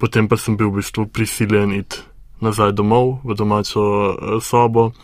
potem 0.02 0.26
pa 0.26 0.40
sem 0.40 0.58
bil 0.58 0.74
v 0.74 0.82
bistvu 0.82 1.06
prisiljen 1.14 1.76
iti 1.78 2.02
nazaj 2.42 2.74
domov 2.74 3.22
v 3.22 3.38
domačo 3.38 3.84
uh, 3.86 4.42
sobo 4.42 4.98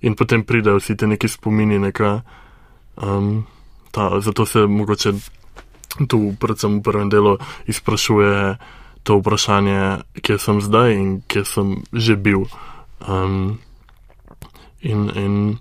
in 0.00 0.14
potem 0.14 0.44
pridejo 0.44 0.78
vsi 0.78 0.96
ti 0.96 1.06
neki 1.06 1.28
spomini, 1.28 1.78
neka, 1.78 2.22
um, 3.02 3.46
ta, 3.90 4.20
zato 4.20 4.46
se 4.46 4.66
mogoče 4.66 5.12
tu, 6.08 6.34
predvsem 6.40 6.78
v 6.78 6.82
prvem 6.82 7.08
delu, 7.10 7.38
izprašuje 7.66 8.58
to 9.02 9.18
vprašanje, 9.18 10.04
kje 10.22 10.36
sem 10.38 10.60
zdaj 10.60 10.94
in 10.94 11.08
kje 11.26 11.44
sem 11.44 11.82
že 11.92 12.16
bil. 12.16 12.46
Um, 13.02 13.58
In, 14.80 15.10
in 15.14 15.56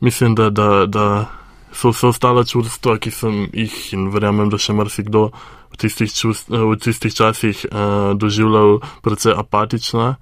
mislim, 0.00 0.34
da, 0.34 0.50
da, 0.50 0.86
da 0.86 1.26
so 1.72 1.90
vse 1.90 2.06
ostale 2.06 2.44
čustva, 2.46 2.98
ki 2.98 3.10
sem 3.10 3.48
jih 3.52 3.78
in 3.92 4.08
verjamem, 4.14 4.50
da 4.50 4.58
še 4.58 4.72
marsikdo 4.72 5.28
v 5.72 5.80
tistih, 5.82 6.12
čust, 6.14 6.50
v 6.50 6.76
tistih 6.78 7.14
časih 7.14 7.64
uh, 7.66 8.14
doživljal, 8.14 8.78
precej 9.02 9.34
apatična. 9.34 10.14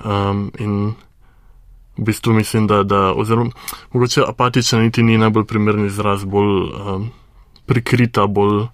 Um, 0.00 0.50
in 0.58 0.96
v 1.96 2.04
bistvu 2.04 2.32
mislim, 2.32 2.66
da, 2.66 2.82
da 2.82 3.12
oziroma 3.12 3.50
mogoče 3.92 4.22
apatična 4.28 4.80
niti 4.80 5.02
ni 5.02 5.18
najbolj 5.18 5.44
primerni 5.44 5.86
izraz, 5.86 6.24
bolj 6.24 6.70
um, 6.70 7.10
prikrita, 7.66 8.26
bolj 8.26 8.66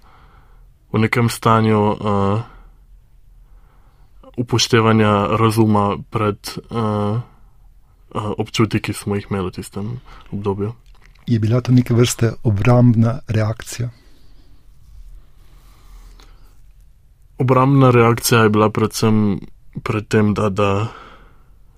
v 0.92 0.98
nekem 0.98 1.28
stanju. 1.28 1.80
Uh, 1.80 2.40
Upoštevanja 4.36 5.26
razuma 5.40 5.96
pred 6.10 6.36
uh, 6.70 7.20
občutki, 8.12 8.80
ki 8.80 8.92
smo 8.92 9.16
jih 9.16 9.26
imeli 9.30 9.48
v 9.48 9.52
tistem 9.52 10.00
obdobju. 10.30 10.74
Je 11.26 11.38
bila 11.38 11.60
to 11.60 11.72
neke 11.72 11.94
vrste 11.94 12.34
obrambna 12.42 13.18
reakcija? 13.28 13.88
Obrambna 17.38 17.90
reakcija 17.90 18.42
je 18.42 18.52
bila 18.52 18.70
predvsem 18.70 19.40
pred 19.82 20.08
tem, 20.08 20.34
da, 20.34 20.48
da 20.48 20.88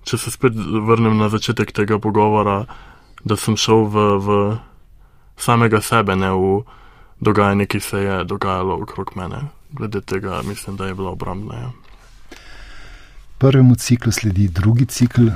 če 0.09 0.17
se 0.17 0.31
spet 0.33 0.55
vrnem 0.57 1.19
na 1.19 1.29
začetek 1.29 1.71
tega 1.75 1.99
pogovora, 2.01 2.63
da 3.21 3.37
sem 3.37 3.57
šel 3.59 3.85
v, 3.93 4.05
v 4.25 4.37
samega 5.37 5.81
sebe, 5.85 6.15
ne 6.17 6.31
v 6.33 6.63
dogajanje, 7.21 7.67
ki 7.69 7.79
se 7.83 8.01
je 8.01 8.15
dogajalo 8.25 8.79
okrog 8.81 9.13
mene. 9.19 9.43
Glede 9.75 10.01
tega 10.01 10.41
mislim, 10.47 10.79
da 10.79 10.87
je 10.89 10.95
bila 10.97 11.13
obrambna. 11.13 11.59
Ja. 11.61 11.69
Prvemu 13.37 13.75
ciklu 13.75 14.11
sledi 14.11 14.47
drugi 14.47 14.89
cikl, 14.89 15.29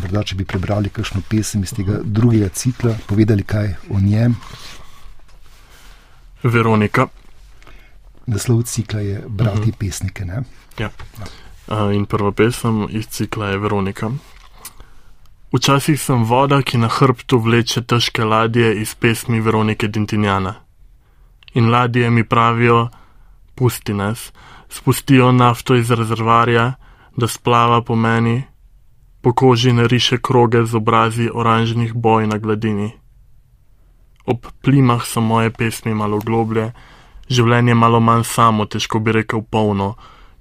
morda 0.00 0.24
če 0.26 0.40
bi 0.40 0.48
prebrali 0.48 0.90
kakšno 0.90 1.22
pesem 1.28 1.62
iz 1.62 1.72
tega 1.76 2.00
drugega 2.02 2.50
cikla, 2.50 2.96
povedali 3.06 3.46
kaj 3.46 3.76
o 3.94 4.02
njem. 4.02 4.34
Veronika. 6.42 7.06
Naslov 8.26 8.64
cikla 8.66 9.00
je 9.00 9.22
Brati 9.28 9.58
uh 9.58 9.62
mhm. 9.62 9.70
-huh. 9.70 9.78
pesnike. 9.78 10.24
Ja. 10.26 10.42
Ja. 10.78 10.90
In 11.68 12.06
prva 12.06 12.30
pesem 12.32 12.86
iz 12.90 13.08
cikla 13.10 13.46
je 13.46 13.58
Veronika. 13.58 14.10
Včasih 15.52 15.98
sem 16.00 16.22
voda, 16.24 16.60
ki 16.62 16.78
na 16.78 16.86
hrbtu 16.86 17.38
vleče 17.42 17.82
težke 17.82 18.24
ladje 18.24 18.70
iz 18.82 18.94
pesmi 18.94 19.40
Veronike 19.40 19.88
Dintinjana. 19.88 20.54
In 21.54 21.70
ladje 21.70 22.10
mi 22.10 22.24
pravijo: 22.24 22.88
Pusti 23.54 23.94
nas, 23.94 24.32
spustijo 24.68 25.32
nafto 25.32 25.74
iz 25.74 25.90
rezervarja, 25.90 26.72
da 27.16 27.28
splava 27.28 27.82
po 27.82 27.96
meni, 27.96 28.42
po 29.20 29.32
koži 29.32 29.72
nariše 29.72 30.18
kroge 30.22 30.64
z 30.64 30.74
obrazi 30.74 31.30
oranžnih 31.34 31.94
boj 31.94 32.26
na 32.26 32.38
gladini. 32.38 32.92
Ob 34.26 34.46
plimah 34.62 35.06
so 35.06 35.20
moje 35.20 35.50
pesmi 35.50 35.94
malo 35.94 36.18
globlje, 36.18 36.72
življenje 37.28 37.74
malo 37.74 38.00
manj 38.00 38.24
samo, 38.24 38.66
težko 38.66 38.98
bi 38.98 39.12
rekel 39.12 39.42
polno, 39.42 39.94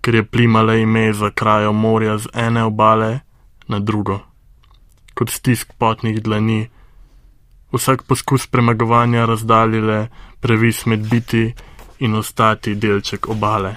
ker 0.05 0.15
je 0.15 0.24
plimale 0.24 0.81
ime 0.81 1.13
za 1.13 1.31
krajo 1.33 1.71
morja 1.74 2.17
z 2.17 2.29
ene 2.33 2.63
obale 2.63 3.19
na 3.67 3.79
drugo. 3.79 4.19
Kot 5.17 5.29
stisk 5.33 5.74
potnih 5.77 6.21
dlani, 6.21 6.67
vsak 7.74 8.03
poskus 8.05 8.45
premagovanja 8.47 9.25
razdaljile 9.25 10.07
previs 10.39 10.85
med 10.85 11.09
biti 11.09 11.53
in 12.00 12.15
ostati 12.15 12.75
delček 12.75 13.29
obale. 13.29 13.75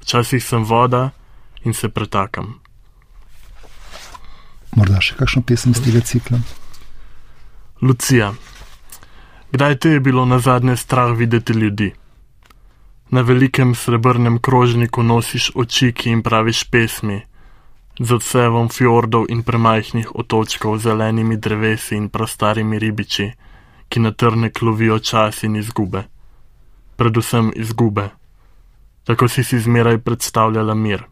Včasih 0.00 0.44
sem 0.44 0.64
voda 0.64 1.10
in 1.62 1.74
se 1.74 1.88
pretakam. 1.88 2.58
Morda 4.74 4.98
še 5.00 5.14
kakšno 5.14 5.44
pesem 5.46 5.78
iz 5.78 5.84
tega 5.84 6.02
cikla? 6.02 6.42
Lucija, 7.82 8.32
kdaj 9.52 9.78
te 9.78 9.94
je 9.94 10.00
bilo 10.00 10.26
na 10.26 10.38
zadnje 10.38 10.76
strah 10.76 11.14
videti 11.14 11.52
ljudi? 11.52 11.92
Na 13.10 13.20
velikem 13.20 13.74
srebrnem 13.74 14.38
krožniku 14.38 15.02
nosiš 15.02 15.50
oči, 15.54 15.92
ki 15.92 16.10
jim 16.10 16.22
praviš 16.22 16.64
pesmi, 16.68 17.22
z 18.00 18.12
odsevom 18.12 18.68
fjordov 18.68 19.26
in 19.32 19.42
premajhnih 19.42 20.14
otočkov, 20.14 20.78
zelenimi 20.78 21.36
drevesi 21.36 21.96
in 21.96 22.08
prastarimi 22.08 22.78
ribiči, 22.78 23.32
ki 23.88 24.00
na 24.00 24.12
trne 24.12 24.50
klovijo 24.52 24.98
čas 24.98 25.42
in 25.42 25.56
izgube. 25.56 26.04
Predvsem 26.96 27.52
izgube. 27.56 28.10
Tako 29.04 29.28
si 29.28 29.44
si 29.44 29.58
zmeraj 29.58 29.98
predstavljala 29.98 30.74
mir. 30.74 31.02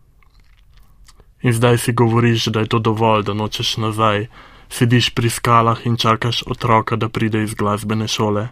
In 1.43 1.53
zdaj 1.53 1.79
si 1.79 1.93
govoriš, 1.93 2.47
da 2.47 2.61
je 2.61 2.69
to 2.69 2.79
dovolj, 2.79 3.23
da 3.25 3.35
nočeš 3.35 3.77
nazaj, 3.77 4.27
sediš 4.69 5.15
pri 5.15 5.31
skalah 5.31 5.87
in 5.87 5.97
čakaš 5.97 6.43
otroka, 6.47 6.97
da 6.97 7.09
pride 7.09 7.43
iz 7.43 7.55
glasbene 7.55 8.09
šole. 8.09 8.49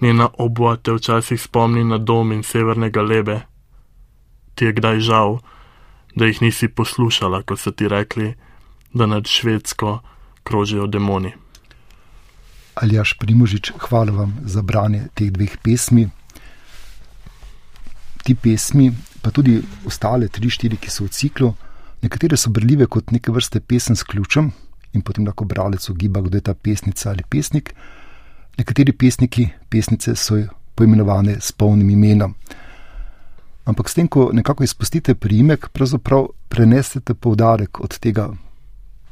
Njena 0.00 0.28
obva 0.38 0.76
te 0.76 0.92
včasih 0.92 1.40
spomni 1.42 1.84
na 1.84 1.98
dom 1.98 2.32
in 2.32 2.42
severnega 2.42 3.02
lebe. 3.02 3.40
Ti 4.54 4.64
je 4.64 4.72
kdaj 4.72 5.00
žal, 5.00 5.38
da 6.14 6.26
jih 6.26 6.42
nisi 6.42 6.68
poslušala, 6.68 7.42
ko 7.42 7.56
so 7.56 7.70
ti 7.70 7.88
rekli, 7.88 8.34
da 8.94 9.06
nad 9.06 9.26
švedsko 9.26 9.98
krožijo 10.42 10.86
demoni. 10.86 11.32
Aljaš 12.74 13.16
Primožič, 13.18 13.72
hvala 13.78 14.12
vam 14.12 14.36
za 14.44 14.62
branje 14.62 15.08
teh 15.14 15.30
dveh 15.30 15.58
pesmi. 15.62 16.08
Ti 18.22 18.34
pesmi, 18.34 18.92
pa 19.22 19.30
tudi 19.30 19.58
ostale 19.86 20.28
tri, 20.28 20.50
štiri, 20.50 20.76
ki 20.76 20.90
so 20.90 21.04
v 21.04 21.08
ciklu, 21.08 21.54
Nekatere 22.02 22.36
so 22.36 22.50
brljive 22.50 22.86
kot 22.86 23.10
neke 23.10 23.32
vrste 23.32 23.60
pesem 23.60 23.96
s 23.96 24.02
ključem 24.02 24.52
in 24.92 25.02
potem 25.02 25.26
lahko 25.26 25.44
bralec 25.44 25.88
ugiba, 25.90 26.20
kdo 26.20 26.38
je 26.38 26.46
ta 26.46 26.54
pesnica 26.54 27.10
ali 27.10 27.24
pesnik. 27.30 27.74
Nekateri 28.58 28.92
pesniki, 28.92 29.48
pesnice 29.70 30.16
so 30.16 30.38
poimenovane 30.74 31.38
s 31.40 31.52
polnim 31.52 31.90
imenom. 31.90 32.34
Ampak 33.64 33.88
s 33.88 33.94
tem, 33.94 34.08
ko 34.08 34.30
nekako 34.32 34.64
izpustite 34.64 35.14
priimek, 35.14 35.68
pravzaprav 35.72 36.30
prenesete 36.48 37.14
poudarek 37.14 37.80
od 37.80 37.98
tega 37.98 38.30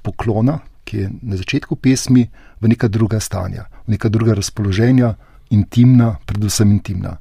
poklona 0.02 0.58
ki 0.86 0.96
je 0.96 1.10
na 1.22 1.34
začetku 1.36 1.76
pesmi, 1.76 2.30
v 2.62 2.64
neka 2.70 2.86
druga 2.88 3.18
stanja, 3.18 3.66
v 3.90 3.98
neka 3.98 4.08
druga 4.08 4.38
razpoloženja, 4.38 5.18
intimna, 5.50 6.16
predvsem 6.22 6.70
intimna. 6.70 7.18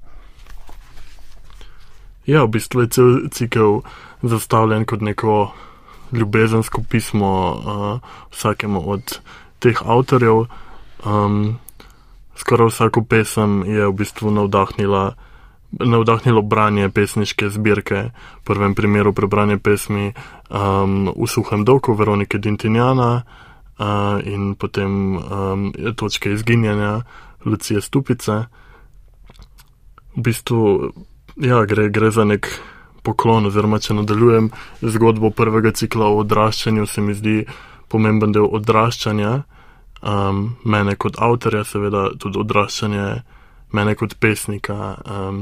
Ja, 2.29 2.45
v 2.45 2.53
bistvu 2.57 2.85
je 2.85 2.89
cel 2.93 3.09
cikel 3.33 3.81
zastavljen 4.21 4.85
kot 4.85 5.01
neko 5.01 5.53
ljubezensko 6.13 6.85
pismo 6.89 7.33
uh, 7.53 7.99
vsakemu 8.33 8.81
od 8.81 9.19
teh 9.59 9.77
avtorjev. 9.81 10.45
Um, 11.05 11.57
skoraj 12.35 12.67
vsako 12.71 13.03
pesem 13.03 13.63
je 13.67 13.87
v 13.87 13.93
bistvu 13.93 14.31
navdahnila. 14.31 15.15
Navdahnilo 15.75 16.39
branje 16.41 16.87
pesniške 16.89 17.49
zbirke, 17.51 18.15
v 18.15 18.43
prvem 18.47 18.75
primeru 18.75 19.11
prebranje 19.11 19.57
pesmi 19.59 20.13
um, 20.47 21.11
V 21.11 21.27
suhem 21.27 21.65
dolgu 21.67 21.91
Veronike 21.93 22.37
Dintinjana 22.39 23.25
uh, 23.79 24.21
in 24.23 24.55
potem 24.55 25.17
um, 25.17 25.73
točke 25.95 26.31
izginjanja 26.31 27.01
Lucije 27.45 27.81
Stupice. 27.81 28.47
V 30.15 30.21
bistvu 30.21 30.93
ja, 31.35 31.65
gre, 31.65 31.89
gre 31.89 32.11
za 32.11 32.23
nek 32.23 32.47
poklon, 33.03 33.45
oziroma 33.45 33.79
če 33.79 33.97
nadaljujem 33.99 34.49
zgodbo 34.81 35.29
prvega 35.35 35.73
cikla 35.75 36.07
o 36.07 36.21
odraščanju, 36.23 36.87
se 36.87 37.01
mi 37.01 37.13
zdi 37.13 37.35
pomemben 37.91 38.33
del 38.35 38.47
odraščanja, 38.47 39.43
um, 40.05 40.55
mene 40.63 40.95
kot 40.95 41.19
avtorja, 41.19 41.63
seveda 41.63 42.09
tudi 42.19 42.39
odraščanje 42.39 43.05
mene 43.75 43.95
kot 43.99 44.15
pesnika, 44.21 44.95
um, 45.09 45.41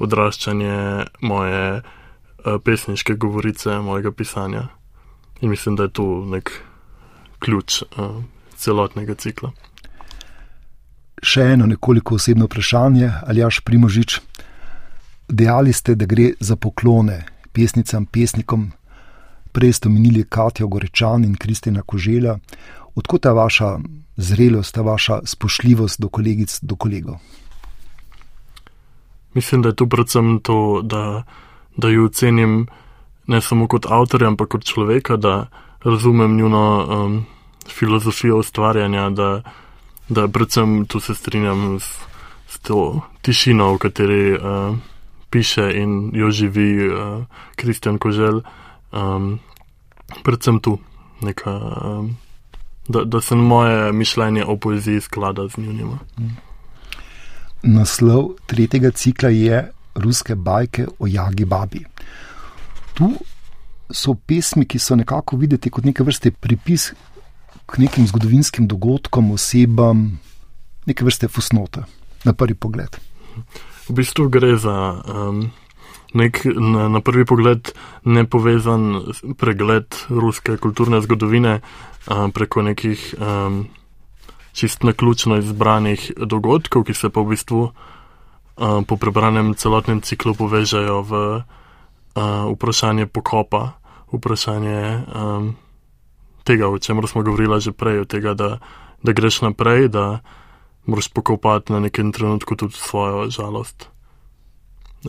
odraščanje 0.00 0.76
moje 1.20 1.64
uh, 1.80 2.56
pesniške 2.64 3.14
govorice, 3.14 3.78
mojega 3.84 4.12
pisanja. 4.12 4.68
In 5.40 5.50
mislim, 5.50 5.76
da 5.76 5.88
je 5.88 5.96
to 6.00 6.06
nek 6.28 6.52
ključ 7.38 7.82
uh, 7.82 8.22
celotnega 8.56 9.14
cikla. 9.14 9.52
Še 11.22 11.52
eno 11.54 11.66
nekoliko 11.68 12.16
osebno 12.16 12.48
vprašanje, 12.48 13.10
ali 13.26 13.44
jaš 13.44 13.60
primožič. 13.64 14.20
Dejali 15.28 15.72
ste, 15.72 15.94
da 15.94 16.08
gre 16.08 16.32
za 16.40 16.56
poklone 16.56 17.20
pesnicam, 17.52 18.06
pesnikom, 18.06 18.70
prej 19.52 19.72
ste 19.78 19.88
omenili 19.88 20.24
Katijo 20.24 20.68
Gorečan 20.68 21.24
in 21.24 21.36
Kristina 21.36 21.82
Kožela. 21.82 22.38
Odkot 22.94 23.22
ta 23.22 23.32
vaša 23.32 23.78
zrelost, 24.16 24.74
ta 24.74 24.82
vaša 24.82 25.20
spoštljivost 25.24 26.00
do 26.00 26.08
kolegic, 26.08 26.58
do 26.62 26.76
kolegov? 26.76 27.16
Mislim, 29.34 29.62
da 29.62 29.68
je 29.68 29.76
to 29.76 29.86
predvsem 29.86 30.40
to, 30.42 30.80
da, 30.82 31.22
da 31.76 31.88
jo 31.88 32.04
ocenim 32.04 32.66
ne 33.26 33.40
samo 33.40 33.68
kot 33.68 33.86
avtorja, 33.86 34.28
ampak 34.28 34.48
kot 34.48 34.64
človeka, 34.64 35.16
da 35.16 35.46
razumem 35.84 36.36
njuno 36.36 36.62
um, 36.84 37.26
filozofijo 37.68 38.38
ustvarjanja, 38.38 39.10
da, 39.10 39.42
da 40.08 40.28
predvsem 40.28 40.86
tu 40.86 41.00
se 41.00 41.14
strinjam 41.14 41.80
s, 41.80 41.98
s 42.48 42.58
to 42.58 43.00
tišino, 43.22 43.74
v 43.74 43.78
kateri. 43.78 44.24
Uh, 44.34 44.78
piše 45.30 45.72
in 45.74 46.10
jo 46.14 46.30
živi 46.30 46.90
Kristjan 47.56 47.94
uh, 47.94 48.00
Kožel, 48.00 48.42
um, 48.92 49.38
predvsem 50.22 50.60
tu, 50.60 50.78
neka, 51.22 51.52
um, 51.84 52.16
da, 52.90 53.04
da 53.04 53.20
se 53.20 53.34
moje 53.34 53.92
mišljenje 53.92 54.44
o 54.44 54.56
poeziji 54.56 55.00
sklada 55.00 55.48
z 55.48 55.58
njima. 55.58 55.98
Naslov 57.62 58.28
tretjega 58.46 58.90
cikla 58.90 59.28
je 59.28 59.70
Ruske 59.94 60.34
bajke 60.34 60.86
o 60.98 61.06
Jagi 61.06 61.44
Babi. 61.44 61.84
Tu 62.94 63.10
so 63.90 64.14
pesmi, 64.14 64.64
ki 64.66 64.78
so 64.78 64.96
nekako 64.96 65.36
videti 65.36 65.70
kot 65.70 65.84
neke 65.84 66.04
vrste 66.06 66.30
pripis 66.30 66.92
k 67.66 67.78
nekim 67.78 68.06
zgodovinskim 68.06 68.66
dogodkom, 68.68 69.30
osebam, 69.30 70.18
neke 70.86 71.04
vrste 71.04 71.28
fusnota 71.28 71.84
na 72.24 72.32
prvi 72.32 72.54
pogled. 72.54 72.96
V 73.88 73.94
bistvu 73.94 74.28
gre 74.28 74.56
za 74.56 74.76
um, 75.02 75.50
nek 76.14 76.42
na, 76.44 76.88
na 76.88 77.00
prvi 77.00 77.24
pogled 77.24 77.72
nepovezan 78.04 79.12
pregled 79.38 79.94
ruske 80.08 80.56
kulturne 80.56 81.00
zgodovine 81.00 81.60
um, 81.60 82.32
preko 82.32 82.62
nekih 82.62 83.14
um, 83.18 83.66
čist 84.52 84.82
naključno 84.82 85.38
izbranih 85.38 86.12
dogodkov, 86.16 86.84
ki 86.84 86.94
se 86.94 87.08
pa 87.08 87.22
v 87.22 87.34
bistvu 87.34 87.62
um, 87.70 88.84
po 88.84 88.96
prebranem 88.96 89.54
celotnem 89.54 90.00
ciklu 90.02 90.34
povežajo 90.34 91.02
v 91.02 91.12
uh, 91.14 91.42
vprašanje 92.54 93.06
pokopa, 93.06 93.78
vprašanje 94.12 95.06
um, 95.14 95.54
tega, 96.44 96.68
o 96.68 96.78
čemer 96.78 97.06
smo 97.06 97.22
govorili 97.22 97.60
že 97.60 97.72
prej, 97.72 98.04
tega, 98.10 98.34
da, 98.34 98.58
da 99.02 99.12
greš 99.12 99.46
naprej, 99.46 99.88
da 99.88 100.20
moraš 100.86 101.08
pokopati 101.08 101.72
na 101.72 101.80
nekem 101.80 102.12
trenutku 102.12 102.56
tudi 102.56 102.74
svojo 102.74 103.30
žalost. 103.30 103.99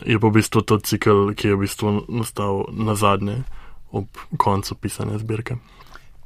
Je 0.00 0.16
pa 0.18 0.26
v 0.28 0.40
bistvu 0.40 0.62
to 0.64 0.78
cikl, 0.80 1.32
ki 1.36 1.52
je 1.52 1.56
v 1.56 1.60
bistvu 1.66 2.08
nastal 2.08 2.64
na 2.72 2.96
zadnje, 2.96 3.44
ob 3.92 4.08
koncu 4.40 4.74
pisanja 4.74 5.20
zbirke. 5.20 5.60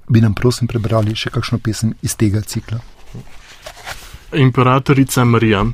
Bi 0.07 0.23
nam 0.23 0.35
prosim 0.39 0.71
prebrali 0.71 1.17
še 1.19 1.35
kakšno 1.35 1.59
pesem 1.59 1.97
iz 2.07 2.15
tega 2.15 2.41
cikla? 2.47 2.79
Imperatorica 4.33 5.25
Marija. 5.25 5.67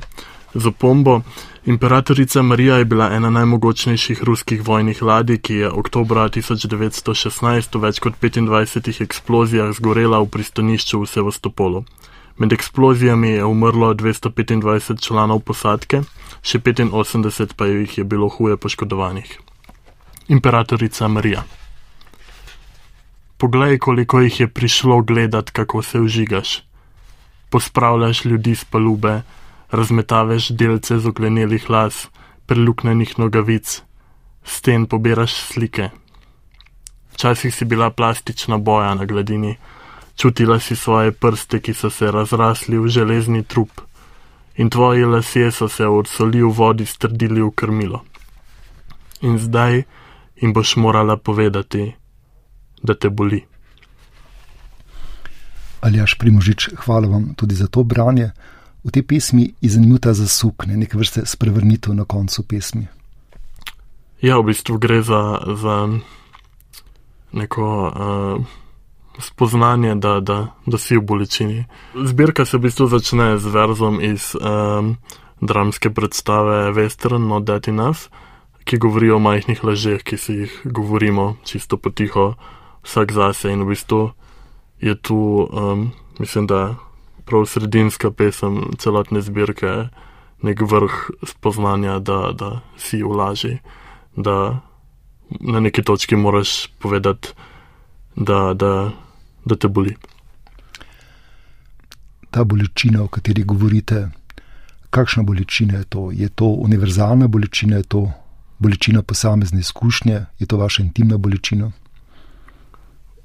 Za 0.53 0.71
pombo. 0.71 1.21
Imperatorica 1.65 2.41
Marija 2.41 2.77
je 2.77 2.85
bila 2.85 3.11
ena 3.13 3.29
najmogočnejših 3.29 4.23
ruskih 4.23 4.65
vojnih 4.67 5.01
ladij, 5.01 5.37
ki 5.37 5.53
je 5.53 5.69
oktobra 5.69 6.25
1916 6.29 7.77
v 7.77 7.81
več 7.81 8.01
kot 8.01 8.17
25 8.21 9.01
eksplozijah 9.05 9.71
zgorela 9.77 10.19
v 10.19 10.29
pristanišču 10.33 10.99
v 11.01 11.09
Sevastopolu. 11.09 11.85
Med 12.37 12.53
eksplozijami 12.53 13.29
je 13.29 13.45
umrlo 13.45 13.93
225 13.93 15.01
članov 15.01 15.39
posadke, 15.39 16.01
še 16.41 16.59
85 16.59 17.53
pa 17.57 17.65
jih 17.65 17.97
je 17.97 18.03
bilo 18.03 18.29
huje 18.29 18.57
poškodovanih. 18.57 19.37
Imperatorica 20.27 21.07
Marija. 21.07 21.43
Poglej, 23.37 23.77
koliko 23.79 24.21
jih 24.21 24.39
je 24.39 24.47
prišlo 24.47 25.01
gledat, 25.01 25.49
kako 25.49 25.83
se 25.83 25.99
užigaš. 25.99 26.63
Pospravljaš 27.49 28.25
ljudi 28.25 28.55
z 28.55 28.65
palube, 28.65 29.21
razmetaveš 29.71 30.49
delce 30.49 30.99
z 30.99 31.05
oglenelih 31.05 31.69
las, 31.69 32.07
preluknenih 32.45 33.19
nogavic, 33.19 33.81
sten 34.43 34.85
pobiraš 34.85 35.33
slike. 35.33 35.89
Včasih 37.13 37.55
si 37.55 37.65
bila 37.65 37.89
plastična 37.89 38.57
boja 38.57 38.93
na 38.95 39.05
gladini. 39.05 39.57
Čutila 40.15 40.59
si 40.59 40.75
svoje 40.75 41.11
prste, 41.11 41.59
ki 41.59 41.73
so 41.73 41.89
se 41.89 42.11
razrasli 42.11 42.77
v 42.77 42.87
železni 42.87 43.43
trup, 43.43 43.81
in 44.55 44.69
tvoji 44.69 45.05
lasje 45.05 45.51
so 45.51 45.67
se 45.69 45.87
od 45.87 46.07
soli 46.07 46.41
v 46.41 46.51
vodi 46.53 46.85
strdili 46.85 47.41
v 47.41 47.51
krmilo. 47.51 48.03
In 49.21 49.39
zdaj 49.39 49.83
jim 50.41 50.53
boš 50.53 50.75
morala 50.75 51.17
povedati, 51.17 51.93
da 52.83 52.93
te 52.93 53.09
boli. 53.09 53.41
Aljaš 55.81 56.17
Primožič, 56.17 56.69
hvala 56.85 57.07
vam 57.07 57.33
tudi 57.35 57.55
za 57.55 57.67
to 57.67 57.83
branje. 57.83 58.31
V 58.83 58.91
tej 58.91 59.03
pesmi 59.03 59.53
je 59.61 59.69
zanimivo 59.69 59.99
ta 59.99 60.13
zasukne, 60.13 60.77
neke 60.77 60.97
vrste 60.97 61.25
spremenitev 61.25 61.95
na 61.95 62.05
koncu 62.05 62.43
pesmi. 62.43 62.87
Ja, 64.21 64.39
v 64.39 64.51
bistvu 64.51 64.77
gre 64.77 65.01
za, 65.03 65.39
za 65.55 65.87
neko. 67.31 67.65
Uh, 67.91 68.62
spoznanje, 69.19 69.95
da, 69.95 70.19
da, 70.19 70.55
da 70.65 70.77
si 70.77 70.97
v 70.97 71.01
bolečini. 71.01 71.65
Zbirka 71.95 72.45
se 72.45 72.57
v 72.57 72.61
bistvu 72.67 72.87
začne 72.87 73.37
z 73.37 73.45
verzom 73.45 74.01
iz 74.01 74.33
um, 74.35 74.97
dramske 75.41 75.89
predstave 75.89 76.71
Western, 76.71 77.27
Not 77.27 77.45
That 77.45 77.67
Enough, 77.67 78.09
ki 78.63 78.77
govori 78.77 79.11
o 79.11 79.19
majhnih 79.19 79.63
lažeh, 79.63 80.03
ki 80.03 80.17
si 80.17 80.33
jih 80.33 80.53
govorimo 80.65 81.35
čisto 81.43 81.77
potiho, 81.77 82.33
vsak 82.83 83.11
zase. 83.11 83.51
In 83.51 83.63
v 83.67 83.75
bistvu 83.75 84.01
je 84.79 84.95
tu, 84.95 85.47
um, 85.51 85.91
mislim, 86.19 86.47
da 86.47 86.75
prav 87.25 87.45
sredinska 87.45 88.11
pesem 88.11 88.75
celotne 88.77 89.21
zbirke, 89.21 89.89
nek 90.43 90.59
vrh 90.59 91.23
spoznanja, 91.23 91.99
da, 91.99 92.31
da 92.35 92.59
si 92.77 93.03
v 93.03 93.15
laži, 93.15 93.57
da 94.15 94.59
na 95.39 95.59
neki 95.59 95.83
točki 95.83 96.15
moraš 96.15 96.67
povedati, 96.79 97.31
da, 98.15 98.53
da 98.53 98.91
da 99.45 99.55
te 99.55 99.67
boli. 99.67 99.95
Ta 102.31 102.43
bolečina, 102.43 103.03
o 103.03 103.07
kateri 103.07 103.43
govorite, 103.43 104.09
kakšna 104.89 105.23
bolečina 105.23 105.77
je 105.77 105.83
to? 105.83 106.09
Je 106.11 106.29
to 106.29 106.45
univerzalna 106.45 107.27
bolečina, 107.27 107.77
je 107.77 107.83
to 107.83 108.11
bolečina 108.59 109.01
posamezne 109.01 109.59
izkušnje, 109.59 110.25
je 110.39 110.45
to 110.47 110.57
vaša 110.57 110.83
intimna 110.83 111.17
bolečina? 111.17 111.71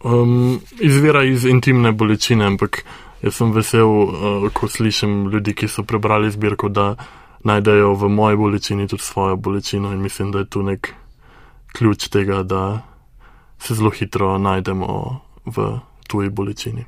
Um, 0.05 0.61
izvira 0.81 1.25
iz 1.25 1.45
intimne 1.45 1.93
bolečine, 1.93 2.47
ampak 2.47 2.85
jaz 3.23 3.35
sem 3.35 3.53
vesel, 3.53 3.89
uh, 3.89 4.51
ko 4.53 4.69
slišim 4.69 5.27
ljudi, 5.33 5.55
ki 5.55 5.69
so 5.69 5.83
prebrali 5.83 6.31
zbirko, 6.31 6.69
da 6.69 6.95
najdejo 7.45 7.95
v 7.95 8.09
moji 8.09 8.37
bolečini 8.37 8.89
tudi 8.89 9.03
svojo 9.03 9.37
bolečino 9.37 9.93
in 9.93 10.03
mislim, 10.03 10.33
da 10.33 10.39
je 10.39 10.51
tu 10.51 10.63
nek 10.63 10.93
ključ 11.73 12.09
tega, 12.09 12.43
da 12.43 12.83
se 13.59 13.75
zelo 13.75 13.91
hitro 13.91 14.39
najdemo 14.39 15.21
v 15.47 15.79
tuji 16.09 16.31
bolečini. 16.31 16.85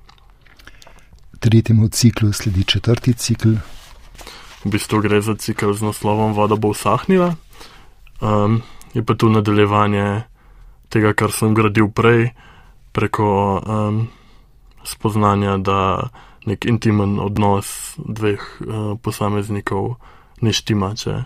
tretjemu 1.41 1.89
ciklu 1.89 2.33
sledi 2.33 2.65
četrti 2.65 3.13
cikl. 3.15 3.49
V 4.65 4.71
bistvu 4.71 5.01
gre 5.01 5.21
za 5.21 5.35
cikl 5.35 5.73
z 5.73 5.83
naslovom 5.83 6.33
Voda 6.33 6.57
bo 6.57 6.69
usahnila. 6.69 7.35
Um, 8.21 8.63
je 8.95 9.05
pa 9.05 9.15
tu 9.15 9.31
nadaljevanje 9.31 10.23
tega, 10.89 11.13
kar 11.13 11.33
sem 11.33 11.55
gradil 11.55 11.89
prej, 11.89 12.31
preko 12.93 13.29
um, 13.57 14.09
spoznanja, 14.85 15.57
da 15.57 16.11
nek 16.47 16.65
intimen 16.65 17.19
odnos 17.21 17.97
dveh 17.97 18.41
uh, 18.61 18.99
posameznikov 19.01 19.95
ne 20.41 20.53
štima, 20.53 20.93
če 20.97 21.25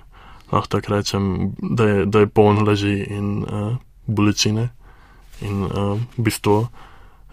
lahko 0.53 0.77
tako 0.77 0.95
rečem, 0.95 1.55
da 1.59 1.85
je, 1.89 2.07
da 2.07 2.23
je 2.23 2.31
poln 2.31 2.63
laži 2.67 3.01
in 3.11 3.43
uh, 3.43 3.75
bolečine. 4.07 4.69
In 5.43 5.65
uh, 5.67 5.99
v 6.19 6.27
bistvu 6.29 6.67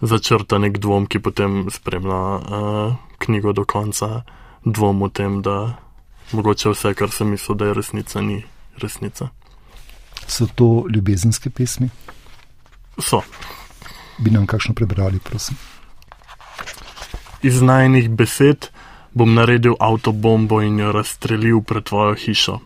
začrta 0.02 0.58
nek 0.58 0.78
dvom, 0.82 1.06
ki 1.06 1.22
potem 1.22 1.70
spremlja 1.70 2.18
uh, 2.18 2.94
knjigo 3.22 3.54
do 3.54 3.64
konca, 3.64 4.22
dvom 4.64 5.02
o 5.02 5.08
tem, 5.08 5.38
da 5.42 5.78
mogoče 6.32 6.74
vse, 6.74 6.94
kar 6.98 7.10
sem 7.14 7.30
mislil, 7.30 7.56
da 7.56 7.70
je 7.70 7.78
resnica, 7.78 8.20
ni 8.20 8.42
resnica. 8.82 9.30
So 10.26 10.46
to 10.54 10.86
ljubezenske 10.90 11.50
pesmi? 11.50 11.88
So. 12.98 13.22
Bi 14.18 14.30
nam 14.30 14.46
kakšno 14.46 14.74
prebrali, 14.74 15.18
prosim. 15.18 15.56
Iz 17.42 17.62
najnih 17.62 18.10
besed 18.10 18.68
bom 19.14 19.34
naredil 19.34 19.74
avtobombo 19.80 20.60
in 20.62 20.78
jo 20.78 20.92
razstrelil 20.92 21.62
pred 21.62 21.84
tvojo 21.84 22.14
hišo. 22.14 22.58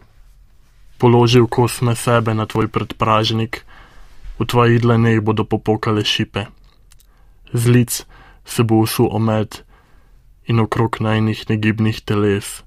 Položil 0.98 1.46
kosme 1.46 1.96
sebe 1.96 2.34
na 2.34 2.46
tvoj 2.46 2.68
predpražnik, 2.68 3.64
v 4.38 4.44
tvoji 4.44 4.78
dlanej 4.78 5.20
bodo 5.20 5.44
popokale 5.44 6.04
šipe 6.04 6.46
z 7.52 7.66
lic 7.66 8.04
se 8.44 8.62
bo 8.62 8.78
usul 8.82 9.08
omet 9.12 9.64
in 10.46 10.60
okrog 10.60 10.96
najnih 11.00 11.44
negibnih 11.48 12.00
teles 12.00 12.62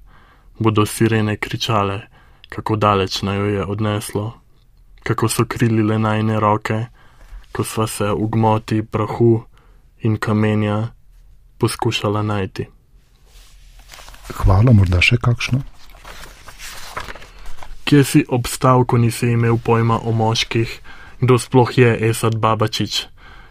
bodo 0.58 0.86
sirene 0.86 1.36
kričale, 1.36 2.00
kako 2.48 2.76
daleč 2.76 3.22
naj 3.22 3.36
jo 3.36 3.44
je 3.44 3.64
odneslo, 3.64 4.40
kako 5.02 5.28
so 5.28 5.44
krilile 5.44 5.98
najne 5.98 6.40
roke, 6.40 6.86
ko 7.52 7.64
sva 7.64 7.86
se 7.86 8.04
v 8.04 8.28
gmoti 8.28 8.82
prahu 8.82 9.42
in 10.04 10.16
kamenja 10.16 10.92
poskušala 11.58 12.22
najti. 12.22 12.66
Hvala, 14.36 14.72
morda 14.72 15.00
še 15.02 15.16
kakšno. 15.16 15.62
Kje 17.84 18.04
si 18.04 18.20
obstal, 18.28 18.84
ko 18.84 19.00
nisi 19.00 19.32
imel 19.34 19.58
pojma 19.58 19.98
o 20.06 20.12
moških, 20.12 20.70
kdo 21.20 21.38
sploh 21.38 21.72
je 21.74 21.96
Esad 22.10 22.36
Babačič? 22.38 23.08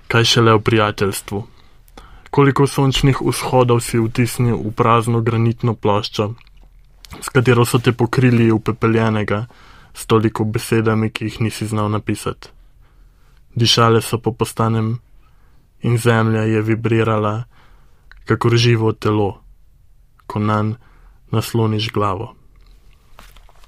Kaj 0.10 0.24
šele 0.26 0.58
v 0.58 0.62
prijateljstvu. 0.66 1.40
Koliko 2.30 2.68
sončnih 2.68 3.22
vzhodov 3.22 3.82
si 3.86 4.02
vtisnil 4.02 4.58
v 4.58 4.72
prazno 4.74 5.22
granitno 5.22 5.76
ploščo, 5.78 6.34
s 7.22 7.30
katero 7.30 7.66
so 7.66 7.78
te 7.78 7.94
pokrili 7.94 8.52
upepeljenega, 8.52 9.46
s 9.94 10.06
toliko 10.06 10.46
besedami, 10.46 11.10
ki 11.10 11.30
jih 11.30 11.38
nisi 11.46 11.68
znal 11.70 11.90
napisati. 11.94 12.50
Dišale 13.56 14.02
so 14.02 14.18
po 14.18 14.34
postanem 14.34 14.98
in 15.82 15.98
zemlja 15.98 16.46
je 16.46 16.62
vibrirala, 16.62 17.44
kakor 18.26 18.58
živo 18.58 18.94
telo, 18.94 19.42
ko 20.26 20.40
nan 20.40 20.76
nasloniš 21.32 21.90
glavo. 21.94 22.34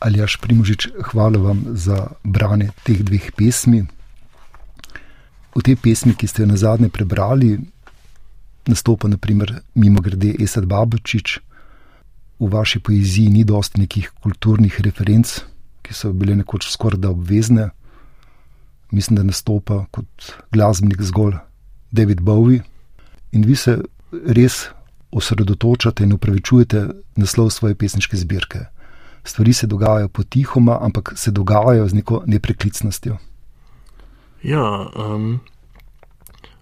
Aljaš 0.01 0.37
Primožič, 0.41 0.87
hvala 1.11 1.37
vam 1.37 1.65
za 1.77 2.07
branje 2.23 2.71
teh 2.83 3.01
dveh 3.05 3.31
pesmi. 3.37 3.85
V 5.55 5.59
tej 5.59 5.75
pesmi, 5.75 6.15
ki 6.15 6.27
ste 6.27 6.43
jo 6.43 6.47
na 6.47 6.55
zadnje 6.55 6.87
prebrali, 6.89 7.59
nastopa 8.67 9.07
naprimer 9.07 9.59
mimo 9.75 10.01
grede 10.01 10.35
Esad 10.39 10.65
Babačič. 10.65 11.39
V 12.39 12.47
vaši 12.47 12.79
poeziji 12.79 13.29
ni 13.29 13.43
dosti 13.43 13.81
nekih 13.81 14.11
kulturnih 14.23 14.79
referenc, 14.81 15.43
ki 15.83 15.93
so 15.93 16.13
bile 16.13 16.35
nekoč 16.39 16.71
skoraj 16.71 17.01
da 17.03 17.11
obvezne. 17.11 17.69
Mislim, 18.91 19.19
da 19.19 19.23
nastopa 19.23 19.85
kot 19.91 20.07
glasbenik 20.51 21.01
zgolj 21.01 21.37
David 21.91 22.21
Bowie 22.21 22.63
in 23.31 23.43
vi 23.47 23.55
se 23.55 23.77
res 24.11 24.67
osredotočate 25.11 26.03
in 26.03 26.13
upravičujete 26.13 26.87
naslov 27.15 27.51
svoje 27.51 27.75
pesniške 27.75 28.17
zbirke. 28.17 28.65
Stvari 29.23 29.53
se 29.53 29.67
dogajajo 29.67 30.07
potihoma, 30.07 30.77
ampak 30.81 31.13
se 31.15 31.31
dogajajo 31.31 31.87
z 31.87 31.93
neko 31.93 32.23
nepreklicnostjo. 32.25 33.17
Ja, 34.43 34.89
um, 34.95 35.39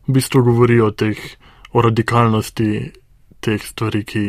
v 0.07 0.13
bistvu 0.19 0.43
govori 0.43 0.81
o, 0.81 0.91
teh, 0.91 1.19
o 1.71 1.81
radikalnosti 1.81 2.91
teh 3.39 3.61
stvari, 3.63 4.03
ki 4.03 4.23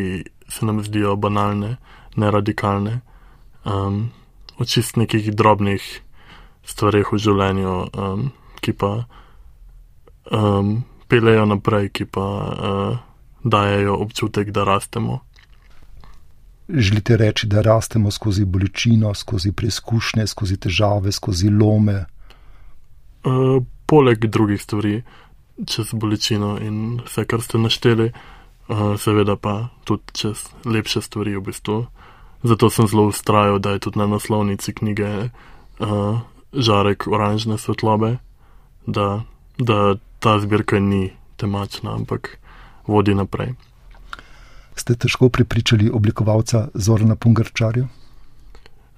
se 0.50 0.66
nam 0.66 0.82
zdijo 0.86 1.16
banalne, 1.16 1.76
ne 2.16 2.30
radikalne, 2.30 3.00
um, 3.64 4.10
o 4.58 4.64
čist 4.64 4.96
nekih 5.00 5.32
drobnih 5.34 5.82
stvarih 6.66 7.10
v 7.10 7.18
življenju, 7.18 7.74
um, 7.90 8.28
ki 8.62 8.74
pa 8.78 8.92
um, 10.30 10.84
pelejo 11.10 11.48
naprej, 11.50 11.90
ki 11.90 12.06
pa 12.06 12.26
uh, 12.30 13.02
dajo 13.42 13.98
občutek, 14.04 14.54
da 14.54 14.64
rastemo. 14.64 15.20
Želite 16.70 17.16
reči, 17.16 17.48
da 17.50 17.64
rastemo 17.66 18.10
skozi 18.14 18.44
bolečino, 18.44 19.10
skozi 19.14 19.50
preizkušnje, 19.52 20.26
skozi 20.26 20.56
težave, 20.56 21.12
skozi 21.12 21.50
lome? 21.50 22.04
Uh, 23.24 23.62
poleg 23.86 24.26
drugih 24.26 24.62
stvari, 24.62 25.02
čez 25.66 25.92
bolečino 25.92 26.56
in 26.62 27.00
vse, 27.04 27.24
kar 27.28 27.42
ste 27.44 27.58
našteli, 27.60 28.10
uh, 28.10 28.94
seveda 28.96 29.36
pa 29.36 29.68
tudi 29.84 30.14
čez 30.16 30.46
lepše 30.64 31.02
stvari 31.04 31.36
v 31.36 31.44
bistvu. 31.50 31.86
Zato 32.42 32.70
sem 32.70 32.88
zelo 32.88 33.10
ustrajal, 33.12 33.58
da 33.58 33.76
je 33.76 33.84
tudi 33.84 33.98
na 34.00 34.06
naslovnici 34.06 34.72
knjige 34.72 35.28
uh, 35.28 36.20
Žarek 36.52 37.06
oranžne 37.06 37.58
svetlobe, 37.58 38.16
da, 38.86 39.22
da 39.58 39.94
ta 40.18 40.38
zbirka 40.40 40.80
ni 40.80 41.12
temačna, 41.36 41.94
ampak 41.94 42.38
vodi 42.86 43.14
naprej. 43.14 43.54
Ste 44.74 44.96
težko 44.96 45.28
pripričali 45.28 45.90
oblikovalca 45.92 46.68
Zorana 46.74 47.14
Pungarčarja? 47.14 47.99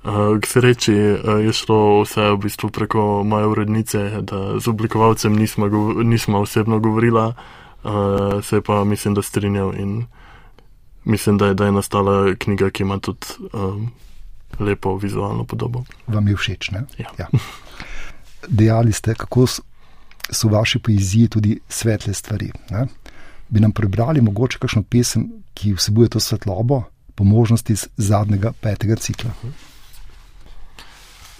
Uh, 0.02 0.34
k 0.40 0.46
sreči 0.46 0.94
uh, 0.94 1.38
je 1.38 1.52
šlo 1.54 2.02
vse 2.02 2.34
v 2.34 2.38
bistvu 2.42 2.70
preko 2.74 3.22
moje 3.22 3.46
urednice, 3.46 3.98
da 4.26 4.58
z 4.58 4.68
oblikovalcem 4.68 5.30
nismo, 5.30 5.68
nismo 6.02 6.40
osebno 6.42 6.80
govorila, 6.82 7.34
uh, 7.84 8.42
se 8.42 8.60
pa 8.60 8.84
mislim, 8.84 9.14
da 9.14 9.22
strinjal 9.22 9.74
in 9.78 10.06
mislim, 11.04 11.38
da 11.38 11.46
je, 11.46 11.54
da 11.54 11.64
je 11.64 11.72
nastala 11.72 12.34
knjiga, 12.34 12.70
ki 12.70 12.82
ima 12.82 12.98
tudi 12.98 13.26
um, 13.52 13.90
lepo 14.58 14.96
vizualno 14.96 15.44
podobo. 15.44 15.84
Vam 16.06 16.28
je 16.28 16.36
všeč, 16.36 16.70
ne? 16.70 16.82
Ja. 16.98 17.14
ja. 17.18 17.26
Dejali 18.48 18.92
ste, 18.92 19.14
kako 19.14 19.46
so 19.46 20.48
v 20.48 20.52
vaši 20.52 20.78
poeziji 20.78 21.28
tudi 21.28 21.60
svetle 21.68 22.14
stvari. 22.14 22.50
Ne? 22.70 22.86
Bi 23.48 23.60
nam 23.60 23.72
prebrali 23.72 24.20
mogoče 24.20 24.58
kakšno 24.58 24.82
pesem, 24.82 25.30
ki 25.54 25.76
vsebuje 25.78 26.08
to 26.08 26.20
svetlobo, 26.20 26.82
po 27.14 27.24
možnosti 27.24 27.72
iz 27.72 27.86
zadnjega 27.96 28.52
petega 28.60 28.96
cikla. 28.96 29.30
Uh 29.30 29.50
-huh. 29.50 29.71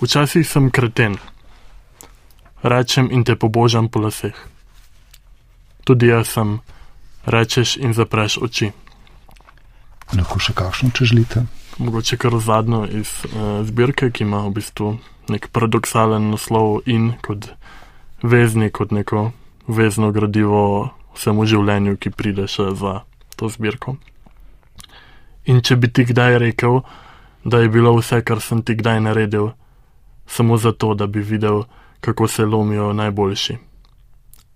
Včasih 0.03 0.43
sem 0.43 0.67
kreten, 0.75 1.15
rečem 2.67 3.07
in 3.15 3.23
te 3.23 3.39
pobožam 3.39 3.87
po 3.87 4.03
laseh. 4.03 4.35
Tudi 5.87 6.11
jaz 6.11 6.27
sem, 6.35 6.59
rečeš 7.23 7.79
in 7.79 7.95
zapreš 7.95 8.43
oči. 8.43 8.75
Lahko 10.11 10.43
še 10.43 10.59
kakšno, 10.59 10.91
če 10.91 11.07
želite? 11.07 11.45
Mogoče 11.79 12.19
kar 12.19 12.35
zadnjo 12.43 12.83
iz 12.91 13.15
uh, 13.31 13.63
zbirke, 13.63 14.11
ki 14.11 14.27
ima 14.27 14.43
v 14.51 14.59
bistvu 14.59 14.99
nek 15.31 15.47
paradoksalen 15.55 16.35
naslov 16.35 16.83
in 16.91 17.15
kot 17.23 17.55
vezni, 18.27 18.75
kot 18.75 18.91
neko 18.91 19.31
vezno 19.71 20.11
gradivo 20.11 20.91
vsemu 21.15 21.47
življenju, 21.47 21.95
ki 22.03 22.11
pride 22.11 22.51
še 22.51 22.75
za 22.75 23.07
to 23.39 23.47
zbirko. 23.47 23.95
In 25.47 25.63
če 25.63 25.79
bi 25.79 25.95
ti 25.95 26.11
kdaj 26.11 26.43
rekel, 26.43 26.83
da 27.47 27.63
je 27.63 27.71
bilo 27.71 27.95
vse, 28.03 28.19
kar 28.27 28.43
sem 28.43 28.67
ti 28.67 28.75
kdaj 28.75 28.99
naredil, 29.07 29.55
samo 30.27 30.57
zato, 30.57 30.95
da 30.95 31.07
bi 31.07 31.21
videl, 31.21 31.63
kako 32.01 32.29
se 32.29 32.45
lomijo 32.45 32.93
najboljši. 32.93 33.57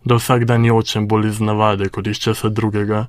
Da 0.05 0.15
vsak 0.15 0.45
dan 0.45 0.65
jočem 0.65 1.09
bolj 1.09 1.29
iz 1.29 1.41
navade 1.41 1.89
kot 1.89 2.07
iz 2.07 2.17
česa 2.17 2.49
drugega, 2.49 3.07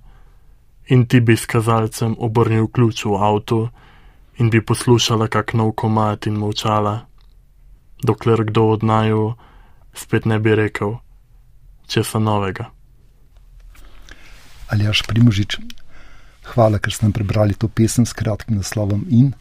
in 0.88 1.06
ti 1.06 1.20
bi 1.20 1.38
s 1.38 1.46
kazalcem 1.46 2.16
obrnil 2.20 2.68
ključ 2.68 3.06
v 3.06 3.16
avtu 3.16 3.70
in 4.38 4.50
bi 4.50 4.66
poslušala 4.66 5.28
kak 5.28 5.54
nov 5.54 5.72
komat 5.72 6.28
in 6.28 6.38
molčala, 6.38 7.06
dokler 8.04 8.44
kdo 8.46 8.64
od 8.78 8.84
naju 8.84 9.34
spet 9.94 10.26
ne 10.26 10.40
bi 10.40 10.56
rekel 10.56 10.98
česa 11.88 12.20
novega. 12.20 12.70
Ali 14.70 14.84
jaš 14.84 15.02
primožič, 15.08 15.58
hvala, 16.54 16.80
ker 16.80 16.94
ste 16.94 17.08
nam 17.08 17.16
prebrali 17.16 17.56
to 17.56 17.68
pesem 17.68 18.06
s 18.06 18.14
kratkim 18.14 18.58
naslovom 18.58 19.06
in 19.10 19.34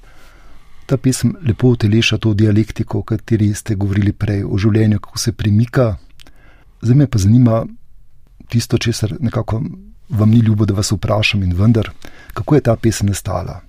ta 0.87 0.97
pesem 0.97 1.35
lepo 1.43 1.69
uteleša 1.69 2.19
to 2.19 2.35
dialektiko, 2.35 2.99
o 2.99 3.03
kateri 3.03 3.55
ste 3.55 3.75
govorili 3.75 4.13
prej, 4.13 4.45
o 4.45 4.59
življenju, 4.59 5.01
kako 5.01 5.19
se 5.19 5.33
premika. 5.33 5.97
Zdaj 6.83 6.97
me 6.97 7.07
pa 7.07 7.19
zanima 7.19 7.65
tisto, 8.49 8.79
česar 8.79 9.17
nekako 9.21 9.63
vam 10.09 10.31
ni 10.31 10.39
ljubo, 10.39 10.67
da 10.67 10.75
vas 10.75 10.93
vprašam 10.93 11.43
in 11.43 11.55
vendar, 11.59 11.91
kako 12.35 12.55
je 12.55 12.61
ta 12.61 12.77
pesem 12.77 13.09
nastala. 13.09 13.61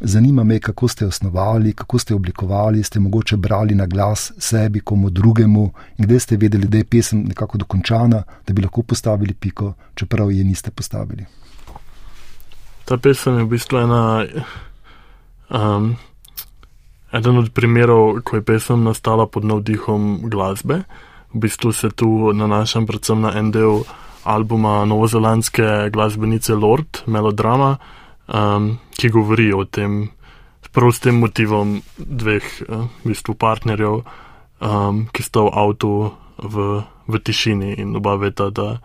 Zanima 0.00 0.44
me, 0.44 0.60
kako 0.60 0.88
ste 0.88 1.04
jo 1.04 1.08
osnovali, 1.08 1.72
kako 1.72 1.98
ste 1.98 2.14
jo 2.14 2.16
oblikovali, 2.16 2.82
ste 2.82 3.00
mogoče 3.00 3.36
brali 3.36 3.74
na 3.74 3.86
glas 3.86 4.32
sebi, 4.38 4.80
komu 4.80 5.10
drugemu 5.10 5.64
in 5.98 6.06
kdaj 6.06 6.20
ste 6.20 6.36
vedeli, 6.36 6.68
da 6.68 6.78
je 6.78 6.84
pesem 6.84 7.24
nekako 7.28 7.58
dokončana, 7.58 8.22
da 8.46 8.54
bi 8.54 8.62
lahko 8.62 8.82
postavili 8.82 9.34
piko, 9.34 9.74
čeprav 9.94 10.32
je 10.32 10.44
niste 10.44 10.70
postavili. 10.70 11.26
Ta 12.84 12.96
pesem 12.96 13.38
je 13.38 13.44
v 13.44 13.48
bistvu 13.48 13.78
ena, 13.78 14.24
um, 15.50 15.96
eden 17.12 17.38
od 17.38 17.52
primerov, 17.52 18.22
ko 18.24 18.38
je 18.38 18.46
pesem 18.46 18.84
nastala 18.84 19.26
pod 19.26 19.44
navdihom 19.44 20.30
glasbe. 20.30 20.84
V 21.34 21.38
bistvu 21.46 21.72
se 21.72 21.90
tu 21.90 22.32
nanašam 22.32 22.86
predvsem 22.86 23.20
na 23.20 23.34
en 23.38 23.50
del 23.50 23.82
albuma 24.24 24.84
novozelandske 24.84 25.90
glasbenice 25.90 26.54
Lord, 26.54 27.02
Melodrama 27.06 27.78
um, 28.34 28.78
ki 28.98 29.10
govori 29.10 29.50
o 29.52 29.64
tem, 29.64 30.08
prav 30.72 30.92
s 30.94 31.02
tem 31.02 31.18
motivom 31.18 31.80
dveh 31.98 32.46
uh, 32.68 32.86
v 33.02 33.12
bistvu 33.12 33.34
partnerjev, 33.34 34.02
um, 34.62 35.04
ki 35.10 35.22
sta 35.26 35.44
v 35.46 35.54
avtu 35.54 35.92
v, 36.40 36.82
v 37.10 37.14
tišini 37.18 37.76
in 37.82 37.96
oba 37.98 38.16
veta, 38.20 38.50
da, 38.50 38.78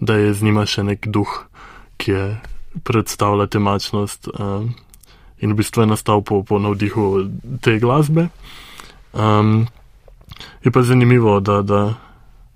da 0.00 0.16
je 0.16 0.34
z 0.34 0.48
njima 0.48 0.66
še 0.66 0.86
nek 0.86 1.10
duh, 1.12 1.28
ki 2.00 2.10
je 2.10 2.24
predstavlja 2.86 3.50
temačnost 3.50 4.30
um, 4.32 4.72
in 5.40 5.52
v 5.52 5.56
bistvu 5.60 5.82
je 5.82 5.86
nastal 5.86 6.22
po, 6.22 6.42
po 6.44 6.58
navdihu 6.58 7.28
te 7.60 7.78
glasbe. 7.78 8.28
Um, 9.12 9.66
je 10.64 10.70
pa 10.70 10.82
zanimivo, 10.82 11.40
da, 11.40 11.62
da 11.62 11.94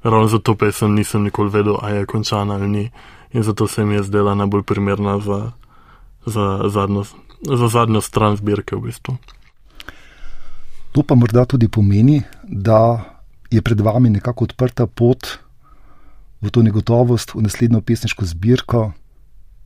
ravno 0.03 0.29
za 0.29 0.39
to 0.39 0.55
pesem 0.55 0.95
nisem 0.95 1.23
nikoli 1.23 1.51
vedel, 1.51 1.77
ali 1.81 1.97
je 1.97 2.07
končana 2.07 2.55
ali 2.55 2.69
ni. 2.69 2.91
In 3.33 3.43
zato 3.43 3.67
se 3.67 3.85
mi 3.85 3.95
je 3.95 4.03
zdela 4.03 4.35
najbolj 4.35 4.63
primerna 4.63 5.19
za, 5.19 5.51
za 6.27 6.61
zadnjo, 6.69 7.05
za 7.43 7.69
zadnjo 7.69 8.01
stran 8.01 8.37
zbirke. 8.37 8.77
V 8.77 8.81
bistvu. 8.81 9.17
To 10.93 11.03
pa 11.03 11.15
morda 11.15 11.45
tudi 11.45 11.69
pomeni, 11.69 12.23
da 12.43 13.03
je 13.51 13.63
pred 13.63 13.81
vami 13.81 14.11
nekako 14.11 14.45
odprta 14.45 14.87
pot 14.87 15.39
v 16.43 16.51
to 16.51 16.63
negotovost, 16.63 17.35
v 17.35 17.43
naslednjo 17.43 17.81
pesniško 17.81 18.25
zbirko, 18.25 18.93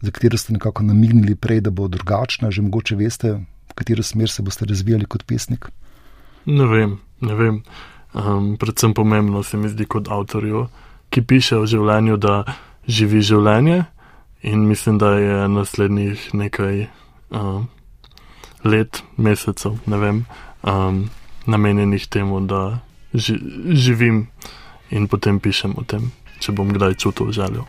za 0.00 0.10
katero 0.10 0.38
ste 0.38 0.52
nekako 0.52 0.82
namignili 0.82 1.34
prej, 1.34 1.60
da 1.60 1.70
bo 1.70 1.88
drugačna, 1.88 2.50
že 2.50 2.62
mogoče 2.62 2.96
veste, 2.96 3.32
v 3.68 3.74
katero 3.74 4.02
smer 4.02 4.30
se 4.30 4.42
boste 4.42 4.66
razvijali 4.66 5.04
kot 5.04 5.26
pesnik. 5.26 5.68
Ne 6.46 6.66
vem, 6.66 6.98
ne 7.20 7.34
vem. 7.34 7.62
Um, 8.14 8.56
predvsem 8.56 8.94
pomembno 8.94 9.42
se 9.42 9.56
mi 9.56 9.68
zdi 9.68 9.84
kot 9.84 10.08
avtorju, 10.08 10.66
ki 11.10 11.22
piše 11.22 11.58
o 11.58 11.66
življenju, 11.66 12.16
da 12.16 12.44
živi 12.86 13.20
življenje. 13.22 13.84
In 14.42 14.68
mislim, 14.68 14.98
da 14.98 15.12
je 15.18 15.48
naslednjih 15.48 16.28
nekaj 16.34 16.86
uh, 17.34 17.64
let, 18.64 19.02
mesecev, 19.16 19.80
ne 19.86 19.98
vem, 19.98 20.20
um, 20.62 21.08
namenjenih 21.46 22.06
temu, 22.06 22.40
da 22.46 22.78
ži 23.14 23.34
živim 23.74 24.28
in 24.90 25.08
potem 25.08 25.40
pišem 25.40 25.74
o 25.76 25.84
tem, 25.84 26.12
če 26.40 26.54
bom 26.54 26.70
kdaj 26.72 26.96
čutil 27.02 27.32
željo. 27.34 27.66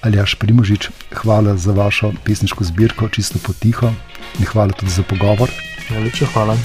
Aljaš 0.00 0.34
Primožič, 0.34 0.88
hvala 1.12 1.56
za 1.56 1.72
vašo 1.72 2.12
pesniško 2.24 2.64
zbirko, 2.64 3.08
čisto 3.08 3.38
potiho 3.46 3.92
in 4.38 4.46
hvala 4.48 4.72
tudi 4.72 4.90
za 4.90 5.02
pogovor. 5.02 5.50
Najlepša 5.90 6.26
hvala. 6.32 6.56